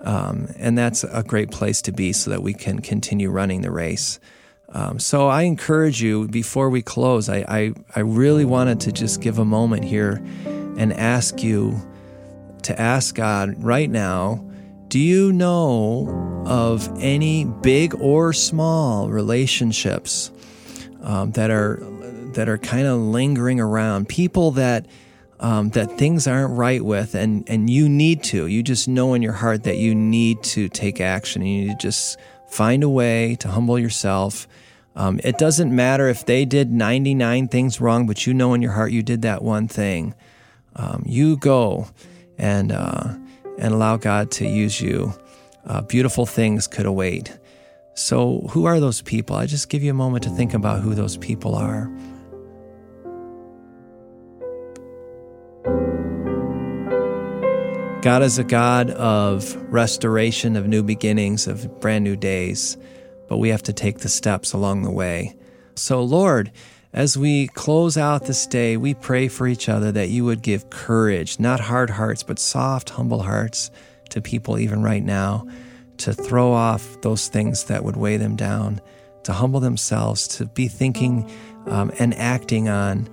Um, 0.00 0.48
and 0.56 0.78
that's 0.78 1.04
a 1.04 1.22
great 1.22 1.50
place 1.50 1.82
to 1.82 1.92
be 1.92 2.12
so 2.12 2.30
that 2.30 2.42
we 2.42 2.54
can 2.54 2.80
continue 2.80 3.30
running 3.30 3.62
the 3.62 3.70
race. 3.70 4.20
Um, 4.70 4.98
so 4.98 5.28
I 5.28 5.42
encourage 5.42 6.02
you 6.02 6.28
before 6.28 6.70
we 6.70 6.82
close, 6.82 7.28
I, 7.28 7.38
I, 7.48 7.72
I 7.96 8.00
really 8.00 8.44
wanted 8.44 8.80
to 8.80 8.92
just 8.92 9.20
give 9.20 9.38
a 9.38 9.44
moment 9.44 9.84
here 9.84 10.22
and 10.76 10.92
ask 10.92 11.42
you 11.42 11.80
to 12.62 12.78
ask 12.80 13.14
God 13.14 13.62
right 13.62 13.88
now 13.88 14.44
do 14.88 14.98
you 14.98 15.32
know 15.32 16.44
of 16.46 16.88
any 16.98 17.44
big 17.44 17.94
or 18.00 18.32
small 18.32 19.10
relationships 19.10 20.32
um, 21.02 21.32
that 21.32 21.50
are 21.50 21.76
that 22.34 22.48
are 22.48 22.58
kind 22.58 22.86
of 22.86 22.98
lingering 23.00 23.60
around? 23.60 24.08
People 24.08 24.52
that 24.52 24.86
um, 25.40 25.70
that 25.70 25.98
things 25.98 26.26
aren't 26.26 26.56
right 26.56 26.84
with, 26.84 27.14
and 27.14 27.48
and 27.48 27.70
you 27.70 27.88
need 27.88 28.22
to. 28.24 28.46
You 28.46 28.62
just 28.62 28.88
know 28.88 29.14
in 29.14 29.22
your 29.22 29.32
heart 29.32 29.64
that 29.64 29.76
you 29.76 29.94
need 29.94 30.42
to 30.44 30.68
take 30.68 31.00
action. 31.00 31.42
You 31.42 31.66
need 31.66 31.78
to 31.78 31.86
just 31.86 32.18
Find 32.48 32.82
a 32.82 32.88
way 32.88 33.36
to 33.36 33.48
humble 33.48 33.78
yourself. 33.78 34.48
Um, 34.96 35.20
it 35.22 35.38
doesn't 35.38 35.74
matter 35.74 36.08
if 36.08 36.24
they 36.24 36.44
did 36.44 36.72
99 36.72 37.48
things 37.48 37.80
wrong, 37.80 38.06
but 38.06 38.26
you 38.26 38.34
know 38.34 38.54
in 38.54 38.62
your 38.62 38.72
heart 38.72 38.90
you 38.90 39.02
did 39.02 39.22
that 39.22 39.42
one 39.42 39.68
thing. 39.68 40.14
Um, 40.74 41.04
you 41.06 41.36
go 41.36 41.88
and 42.38 42.72
uh, 42.72 43.14
and 43.58 43.74
allow 43.74 43.96
God 43.96 44.30
to 44.32 44.48
use 44.48 44.80
you. 44.80 45.12
Uh, 45.66 45.82
beautiful 45.82 46.24
things 46.24 46.66
could 46.66 46.86
await. 46.86 47.36
So, 47.94 48.46
who 48.50 48.64
are 48.64 48.80
those 48.80 49.02
people? 49.02 49.36
I 49.36 49.46
just 49.46 49.68
give 49.68 49.82
you 49.82 49.90
a 49.90 49.94
moment 49.94 50.24
to 50.24 50.30
think 50.30 50.54
about 50.54 50.80
who 50.80 50.94
those 50.94 51.16
people 51.16 51.54
are. 51.54 51.90
God 58.08 58.22
is 58.22 58.38
a 58.38 58.44
God 58.44 58.88
of 58.88 59.54
restoration, 59.70 60.56
of 60.56 60.66
new 60.66 60.82
beginnings, 60.82 61.46
of 61.46 61.78
brand 61.78 62.04
new 62.04 62.16
days, 62.16 62.78
but 63.28 63.36
we 63.36 63.50
have 63.50 63.62
to 63.64 63.72
take 63.74 63.98
the 63.98 64.08
steps 64.08 64.54
along 64.54 64.80
the 64.80 64.90
way. 64.90 65.36
So, 65.74 66.02
Lord, 66.02 66.50
as 66.94 67.18
we 67.18 67.48
close 67.48 67.98
out 67.98 68.24
this 68.24 68.46
day, 68.46 68.78
we 68.78 68.94
pray 68.94 69.28
for 69.28 69.46
each 69.46 69.68
other 69.68 69.92
that 69.92 70.08
you 70.08 70.24
would 70.24 70.40
give 70.40 70.70
courage, 70.70 71.38
not 71.38 71.60
hard 71.60 71.90
hearts, 71.90 72.22
but 72.22 72.38
soft, 72.38 72.88
humble 72.88 73.20
hearts 73.20 73.70
to 74.08 74.22
people 74.22 74.58
even 74.58 74.82
right 74.82 75.04
now, 75.04 75.46
to 75.98 76.14
throw 76.14 76.50
off 76.50 77.02
those 77.02 77.28
things 77.28 77.64
that 77.64 77.84
would 77.84 77.96
weigh 77.96 78.16
them 78.16 78.36
down, 78.36 78.80
to 79.24 79.34
humble 79.34 79.60
themselves, 79.60 80.26
to 80.28 80.46
be 80.46 80.66
thinking 80.66 81.30
um, 81.66 81.92
and 81.98 82.14
acting 82.14 82.70
on 82.70 83.06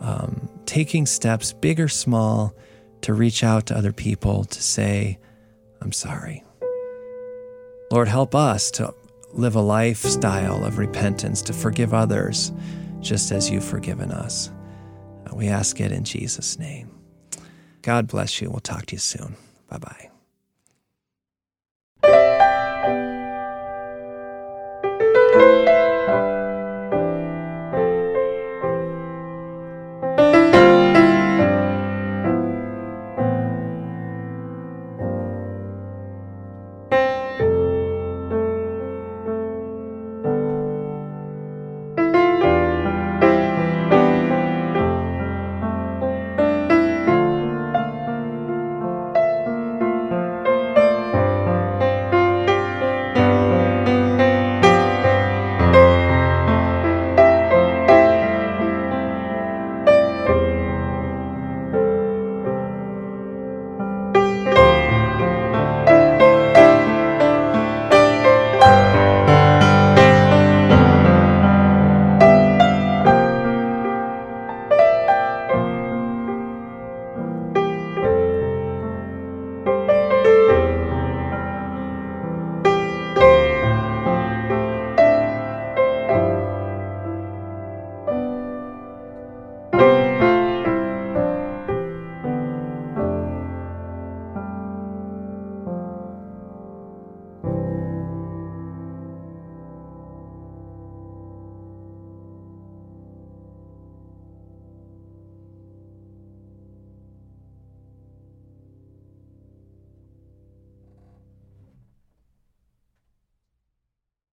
um, 0.00 0.48
taking 0.66 1.06
steps, 1.06 1.52
big 1.52 1.78
or 1.78 1.86
small 1.86 2.52
to 3.02 3.14
reach 3.14 3.42
out 3.42 3.66
to 3.66 3.76
other 3.76 3.92
people 3.92 4.44
to 4.44 4.62
say, 4.62 5.18
I'm 5.80 5.92
sorry. 5.92 6.44
Lord, 7.90 8.08
help 8.08 8.34
us 8.34 8.70
to 8.72 8.94
live 9.32 9.54
a 9.54 9.60
lifestyle 9.60 10.64
of 10.64 10.78
repentance, 10.78 11.42
to 11.42 11.52
forgive 11.52 11.94
others 11.94 12.52
just 13.00 13.32
as 13.32 13.50
you've 13.50 13.64
forgiven 13.64 14.12
us. 14.12 14.50
Uh, 15.26 15.34
we 15.34 15.48
ask 15.48 15.80
it 15.80 15.92
in 15.92 16.04
Jesus' 16.04 16.58
name. 16.58 16.90
God 17.82 18.06
bless 18.06 18.40
you. 18.40 18.50
We'll 18.50 18.60
talk 18.60 18.86
to 18.86 18.94
you 18.94 18.98
soon. 18.98 19.36
Bye 19.68 19.78
bye. 19.78 20.10